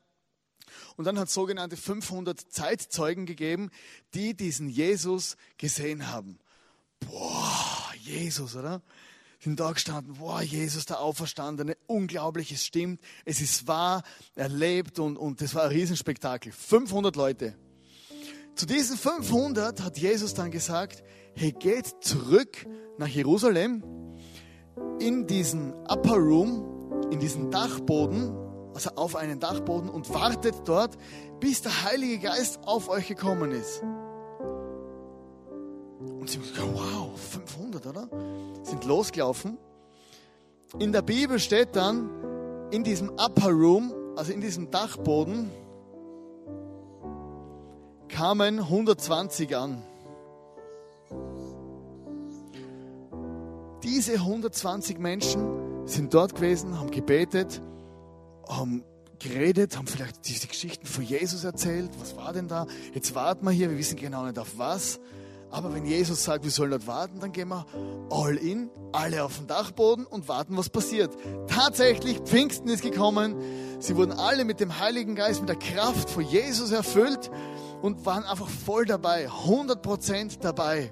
Und 0.96 1.04
dann 1.04 1.18
hat 1.18 1.28
es 1.28 1.34
sogenannte 1.34 1.76
500 1.76 2.40
Zeitzeugen 2.40 3.26
gegeben, 3.26 3.70
die 4.14 4.34
diesen 4.34 4.68
Jesus 4.68 5.36
gesehen 5.58 6.10
haben. 6.10 6.38
Boah, 7.00 7.92
Jesus, 8.00 8.56
oder? 8.56 8.82
Sind 9.38 9.60
da 9.60 9.72
gestanden, 9.72 10.14
boah, 10.14 10.40
Jesus, 10.40 10.86
der 10.86 11.00
Auferstandene, 11.00 11.76
unglaublich, 11.86 12.50
es 12.50 12.64
stimmt, 12.64 13.00
es 13.26 13.42
ist 13.42 13.66
wahr, 13.66 14.02
er 14.34 14.48
lebt 14.48 14.98
und, 14.98 15.18
und 15.18 15.42
das 15.42 15.54
war 15.54 15.64
ein 15.64 15.70
Riesenspektakel. 15.70 16.50
500 16.50 17.14
Leute. 17.14 17.54
Zu 18.54 18.66
diesen 18.66 18.96
500 18.96 19.82
hat 19.82 19.98
Jesus 19.98 20.32
dann 20.32 20.50
gesagt, 20.50 21.02
hey, 21.34 21.52
geht 21.52 21.86
zurück 22.00 22.66
nach 22.96 23.08
Jerusalem 23.08 23.84
in 25.00 25.26
diesen 25.26 25.74
Upper 25.88 26.16
Room, 26.16 26.73
in 27.14 27.20
diesen 27.20 27.50
Dachboden, 27.52 28.36
also 28.74 28.90
auf 28.96 29.14
einen 29.14 29.38
Dachboden 29.38 29.88
und 29.88 30.12
wartet 30.12 30.56
dort, 30.64 30.98
bis 31.38 31.62
der 31.62 31.84
Heilige 31.84 32.18
Geist 32.18 32.58
auf 32.66 32.88
euch 32.88 33.06
gekommen 33.06 33.52
ist. 33.52 33.82
Und 36.00 36.28
sie 36.28 36.38
haben 36.38 36.42
gesagt, 36.42 36.68
wow, 36.74 37.16
500, 37.16 37.86
oder? 37.86 38.08
Sind 38.64 38.84
losgelaufen. 38.84 39.58
In 40.80 40.90
der 40.90 41.02
Bibel 41.02 41.38
steht 41.38 41.76
dann, 41.76 42.10
in 42.72 42.82
diesem 42.82 43.10
Upper 43.10 43.50
Room, 43.50 43.94
also 44.16 44.32
in 44.32 44.40
diesem 44.40 44.72
Dachboden, 44.72 45.50
kamen 48.08 48.58
120 48.58 49.56
an. 49.56 49.82
Diese 53.84 54.14
120 54.14 54.98
Menschen 54.98 55.63
sind 55.86 56.14
dort 56.14 56.34
gewesen, 56.34 56.78
haben 56.78 56.90
gebetet, 56.90 57.60
haben 58.48 58.84
geredet, 59.18 59.76
haben 59.76 59.86
vielleicht 59.86 60.26
diese 60.26 60.46
Geschichten 60.46 60.86
von 60.86 61.04
Jesus 61.04 61.44
erzählt. 61.44 61.90
Was 62.00 62.16
war 62.16 62.32
denn 62.32 62.48
da? 62.48 62.66
Jetzt 62.92 63.14
warten 63.14 63.44
wir 63.44 63.52
hier, 63.52 63.70
wir 63.70 63.78
wissen 63.78 63.96
genau 63.96 64.24
nicht 64.24 64.38
auf 64.38 64.58
was. 64.58 65.00
Aber 65.50 65.72
wenn 65.72 65.86
Jesus 65.86 66.24
sagt, 66.24 66.42
wir 66.42 66.50
sollen 66.50 66.72
dort 66.72 66.88
warten, 66.88 67.20
dann 67.20 67.30
gehen 67.30 67.48
wir 67.48 67.64
all 68.10 68.36
in, 68.36 68.70
alle 68.90 69.22
auf 69.22 69.38
den 69.38 69.46
Dachboden 69.46 70.04
und 70.04 70.26
warten, 70.26 70.56
was 70.56 70.68
passiert. 70.68 71.12
Tatsächlich, 71.46 72.18
Pfingsten 72.18 72.68
ist 72.68 72.82
gekommen. 72.82 73.36
Sie 73.78 73.94
wurden 73.94 74.12
alle 74.12 74.44
mit 74.44 74.58
dem 74.58 74.80
Heiligen 74.80 75.14
Geist, 75.14 75.40
mit 75.40 75.48
der 75.48 75.58
Kraft 75.58 76.10
von 76.10 76.24
Jesus 76.24 76.72
erfüllt 76.72 77.30
und 77.82 78.04
waren 78.04 78.24
einfach 78.24 78.48
voll 78.48 78.84
dabei, 78.84 79.28
100% 79.28 80.40
dabei. 80.40 80.90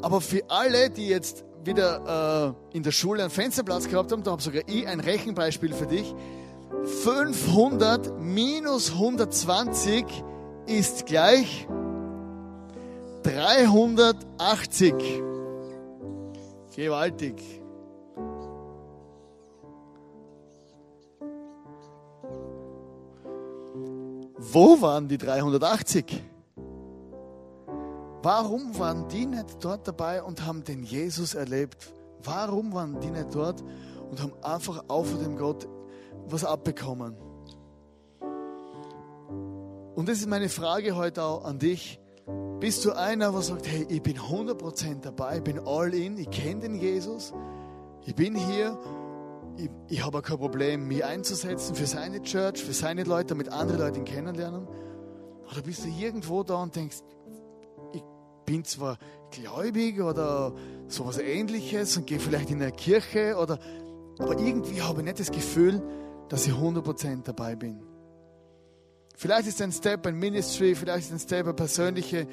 Aber 0.00 0.22
für 0.22 0.48
alle, 0.48 0.88
die 0.88 1.08
jetzt 1.08 1.44
wieder 1.64 2.54
äh, 2.72 2.76
in 2.76 2.82
der 2.82 2.92
Schule 2.92 3.22
einen 3.22 3.30
Fensterplatz 3.30 3.88
gehabt 3.88 4.12
haben, 4.12 4.22
da 4.22 4.32
habe 4.32 4.42
sogar 4.42 4.62
ich 4.66 4.86
ein 4.86 5.00
Rechenbeispiel 5.00 5.72
für 5.72 5.86
dich. 5.86 6.14
500 7.02 8.20
minus 8.20 8.92
120 8.92 10.04
ist 10.66 11.06
gleich 11.06 11.66
380. 13.22 14.94
Gewaltig. 16.74 17.42
Wo 24.38 24.80
waren 24.80 25.06
die 25.08 25.18
380? 25.18 26.22
Warum 28.22 28.78
waren 28.78 29.08
die 29.08 29.24
nicht 29.24 29.64
dort 29.64 29.88
dabei 29.88 30.22
und 30.22 30.44
haben 30.44 30.62
den 30.62 30.82
Jesus 30.82 31.34
erlebt? 31.34 31.90
Warum 32.22 32.74
waren 32.74 33.00
die 33.00 33.10
nicht 33.10 33.34
dort 33.34 33.64
und 34.10 34.22
haben 34.22 34.32
einfach 34.42 34.84
auch 34.88 35.06
von 35.06 35.20
dem 35.20 35.36
Gott 35.36 35.66
was 36.26 36.44
abbekommen? 36.44 37.16
Und 39.94 40.08
das 40.08 40.18
ist 40.18 40.28
meine 40.28 40.50
Frage 40.50 40.96
heute 40.96 41.22
auch 41.24 41.44
an 41.44 41.58
dich. 41.58 41.98
Bist 42.60 42.84
du 42.84 42.92
einer, 42.92 43.32
der 43.32 43.40
sagt, 43.40 43.66
hey, 43.66 43.86
ich 43.88 44.02
bin 44.02 44.18
100% 44.18 45.00
dabei, 45.00 45.38
ich 45.38 45.42
bin 45.42 45.58
all 45.58 45.94
in, 45.94 46.18
ich 46.18 46.30
kenne 46.30 46.60
den 46.60 46.74
Jesus, 46.74 47.32
ich 48.04 48.14
bin 48.14 48.34
hier, 48.34 48.78
ich, 49.56 49.70
ich 49.88 50.04
habe 50.04 50.20
kein 50.20 50.36
Problem, 50.36 50.86
mich 50.86 51.02
einzusetzen 51.04 51.74
für 51.74 51.86
seine 51.86 52.22
Church, 52.22 52.62
für 52.62 52.74
seine 52.74 53.04
Leute, 53.04 53.28
damit 53.28 53.48
andere 53.50 53.78
Leute 53.78 53.98
ihn 53.98 54.04
kennenlernen? 54.04 54.68
Oder 55.50 55.62
bist 55.62 55.84
du 55.84 55.88
irgendwo 55.88 56.42
da 56.42 56.62
und 56.62 56.76
denkst, 56.76 56.98
bin 58.50 58.64
zwar 58.64 58.98
gläubig 59.30 60.00
oder 60.00 60.52
sowas 60.88 61.18
ähnliches 61.18 61.96
und 61.96 62.08
gehe 62.08 62.18
vielleicht 62.18 62.50
in 62.50 62.60
eine 62.60 62.72
Kirche, 62.72 63.36
oder, 63.36 63.60
aber 64.18 64.36
irgendwie 64.40 64.82
habe 64.82 65.00
ich 65.00 65.04
nicht 65.04 65.20
das 65.20 65.30
Gefühl, 65.30 65.80
dass 66.28 66.48
ich 66.48 66.52
100% 66.52 67.22
dabei 67.22 67.54
bin. 67.54 67.80
Vielleicht 69.16 69.46
ist 69.46 69.62
ein 69.62 69.70
Step 69.70 70.04
ein 70.04 70.16
Ministry, 70.16 70.74
vielleicht 70.74 71.06
ist 71.06 71.12
ein 71.12 71.20
Step 71.20 71.44
eine 71.44 71.54
persönliche, 71.54 72.26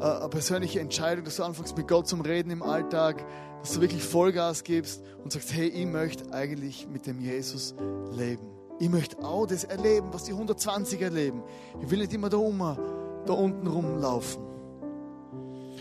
äh, 0.00 0.04
eine 0.04 0.28
persönliche 0.28 0.78
Entscheidung, 0.78 1.24
dass 1.24 1.34
du 1.34 1.42
anfängst 1.42 1.76
mit 1.76 1.88
Gott 1.88 2.06
zum 2.06 2.20
Reden 2.20 2.50
im 2.50 2.62
Alltag, 2.62 3.24
dass 3.60 3.72
du 3.72 3.80
wirklich 3.80 4.04
Vollgas 4.04 4.62
gibst 4.62 5.02
und 5.24 5.32
sagst, 5.32 5.52
hey, 5.52 5.66
ich 5.66 5.86
möchte 5.86 6.32
eigentlich 6.32 6.86
mit 6.86 7.08
dem 7.08 7.20
Jesus 7.20 7.74
leben. 8.12 8.46
Ich 8.78 8.88
möchte 8.88 9.18
auch 9.18 9.46
das 9.46 9.64
erleben, 9.64 10.10
was 10.12 10.22
die 10.24 10.32
120 10.32 11.00
erleben. 11.02 11.42
Ich 11.82 11.90
will 11.90 11.98
nicht 11.98 12.12
immer 12.12 12.28
da, 12.28 12.36
um, 12.36 12.58
da 12.58 13.32
unten 13.32 13.66
rumlaufen. 13.66 14.55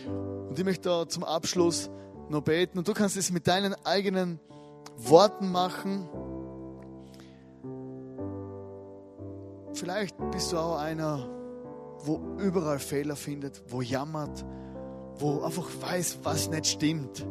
Und 0.08 0.58
ich 0.58 0.66
möchte 0.66 0.90
da 0.90 1.08
zum 1.08 1.24
Abschluss 1.24 1.90
noch 2.30 2.42
beten 2.42 2.78
und 2.78 2.88
du 2.88 2.94
kannst 2.94 3.18
es 3.18 3.32
mit 3.32 3.48
deinen 3.48 3.74
eigenen 3.86 4.40
Worten 4.98 5.52
machen. 5.52 6.08
Vielleicht 9.74 10.16
bist 10.32 10.52
du 10.52 10.58
auch 10.58 10.78
einer, 10.78 11.30
wo 12.00 12.22
überall 12.40 12.80
Fehler 12.80 13.16
findet, 13.16 13.62
wo 13.68 13.82
jammert, 13.82 14.46
wo 15.18 15.42
einfach 15.42 15.70
weiß, 15.82 16.20
was 16.24 16.50
nicht 16.50 16.68
stimmt. 16.68 17.26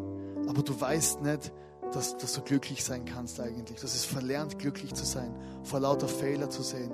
Aber 0.47 0.63
du 0.63 0.79
weißt 0.79 1.23
nicht, 1.23 1.53
dass, 1.93 2.17
dass 2.19 2.35
du 2.35 2.43
glücklich 2.43 2.85
sein 2.85 3.05
kannst 3.05 3.41
eigentlich. 3.41 3.81
Dass 3.81 3.95
es 3.95 4.05
verlernt, 4.05 4.59
glücklich 4.59 4.95
zu 4.95 5.05
sein, 5.05 5.35
vor 5.63 5.81
lauter 5.81 6.09
Fehler 6.09 6.51
zu 6.51 6.63
sehen. 6.63 6.93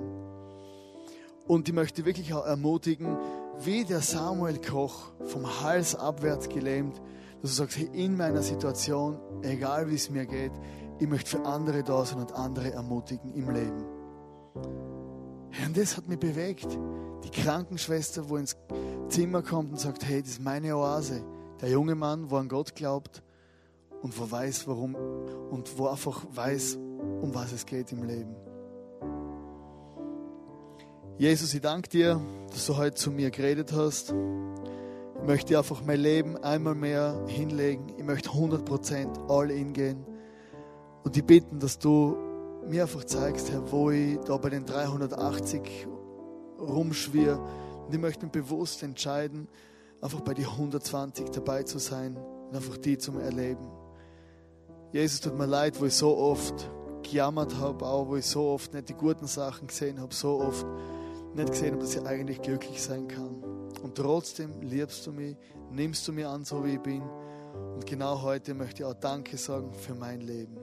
Und 1.47 1.67
ich 1.67 1.73
möchte 1.73 2.05
wirklich 2.05 2.33
auch 2.33 2.45
ermutigen, 2.45 3.17
wie 3.59 3.83
der 3.85 4.01
Samuel 4.01 4.59
Koch 4.59 5.11
vom 5.25 5.61
Hals 5.61 5.95
abwärts 5.95 6.49
gelähmt, 6.49 7.01
dass 7.41 7.51
du 7.51 7.57
sagst, 7.57 7.77
hey, 7.77 7.89
in 7.93 8.17
meiner 8.17 8.41
Situation, 8.41 9.19
egal 9.41 9.89
wie 9.89 9.95
es 9.95 10.09
mir 10.09 10.25
geht, 10.25 10.51
ich 10.99 11.07
möchte 11.07 11.37
für 11.37 11.45
andere 11.45 11.83
da 11.83 12.05
sein 12.05 12.19
und 12.19 12.33
andere 12.33 12.71
ermutigen 12.71 13.33
im 13.33 13.49
Leben. 13.49 13.85
Und 15.65 15.77
das 15.77 15.97
hat 15.97 16.07
mich 16.07 16.19
bewegt. 16.19 16.67
Die 17.23 17.29
Krankenschwester, 17.29 18.29
wo 18.29 18.37
ins 18.37 18.57
Zimmer 19.09 19.41
kommt 19.41 19.71
und 19.71 19.79
sagt, 19.79 20.05
hey, 20.05 20.21
das 20.21 20.31
ist 20.31 20.41
meine 20.41 20.75
Oase. 20.75 21.23
Der 21.61 21.69
junge 21.69 21.95
Mann, 21.95 22.29
wo 22.29 22.37
an 22.37 22.47
Gott 22.49 22.75
glaubt 22.75 23.23
und 24.01 24.17
wo 24.19 24.29
weiß, 24.29 24.67
warum 24.67 24.95
und 24.95 25.77
wo 25.77 25.87
einfach 25.87 26.25
weiß, 26.33 26.75
um 27.21 27.33
was 27.33 27.51
es 27.51 27.65
geht 27.65 27.91
im 27.91 28.03
Leben. 28.03 28.35
Jesus, 31.21 31.53
ich 31.53 31.61
danke 31.61 31.87
dir, 31.87 32.19
dass 32.49 32.65
du 32.65 32.77
heute 32.77 32.95
zu 32.95 33.11
mir 33.11 33.29
geredet 33.29 33.73
hast. 33.73 34.09
Ich 34.09 35.27
möchte 35.27 35.55
einfach 35.55 35.83
mein 35.85 35.99
Leben 35.99 36.35
einmal 36.37 36.73
mehr 36.73 37.23
hinlegen. 37.27 37.93
Ich 37.95 38.03
möchte 38.03 38.29
100% 38.31 39.29
all 39.29 39.51
in 39.51 39.71
gehen. 39.71 40.03
Und 41.03 41.15
ich 41.15 41.23
bitte, 41.23 41.55
dass 41.57 41.77
du 41.77 42.17
mir 42.67 42.81
einfach 42.81 43.03
zeigst, 43.03 43.51
Herr, 43.51 43.71
wo 43.71 43.91
ich 43.91 44.17
da 44.25 44.35
bei 44.37 44.49
den 44.49 44.65
380 44.65 45.61
rumschwirr. 46.59 47.39
Und 47.85 47.93
ich 47.93 48.01
möchte 48.01 48.25
mich 48.25 48.31
bewusst 48.31 48.81
entscheiden, 48.81 49.47
einfach 50.01 50.21
bei 50.21 50.33
den 50.33 50.45
120 50.45 51.29
dabei 51.29 51.61
zu 51.61 51.77
sein 51.77 52.17
und 52.17 52.55
einfach 52.55 52.77
die 52.77 52.97
zum 52.97 53.19
Erleben. 53.19 53.67
Jesus, 54.91 55.21
tut 55.21 55.37
mir 55.37 55.45
leid, 55.45 55.79
wo 55.79 55.85
ich 55.85 55.93
so 55.93 56.17
oft 56.17 56.67
gejammert 57.03 57.57
habe, 57.57 57.85
auch 57.85 58.07
wo 58.07 58.15
ich 58.15 58.25
so 58.25 58.47
oft 58.47 58.73
nicht 58.73 58.89
die 58.89 58.95
guten 58.95 59.27
Sachen 59.27 59.67
gesehen 59.67 60.01
habe, 60.01 60.15
so 60.15 60.39
oft 60.39 60.65
nicht 61.35 61.51
gesehen 61.51 61.73
habe, 61.73 61.81
dass 61.81 61.95
ich 61.95 62.05
eigentlich 62.05 62.41
glücklich 62.41 62.81
sein 62.81 63.07
kann. 63.07 63.41
Und 63.81 63.95
trotzdem 63.95 64.61
liebst 64.61 65.05
du 65.07 65.11
mich, 65.11 65.35
nimmst 65.71 66.07
du 66.07 66.13
mir 66.13 66.29
an, 66.29 66.43
so 66.43 66.63
wie 66.63 66.73
ich 66.73 66.81
bin. 66.81 67.01
Und 67.73 67.85
genau 67.85 68.21
heute 68.21 68.53
möchte 68.53 68.83
ich 68.83 68.85
auch 68.85 68.93
Danke 68.93 69.37
sagen 69.37 69.73
für 69.73 69.95
mein 69.95 70.21
Leben. 70.21 70.57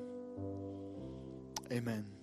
Amen. 1.70 2.17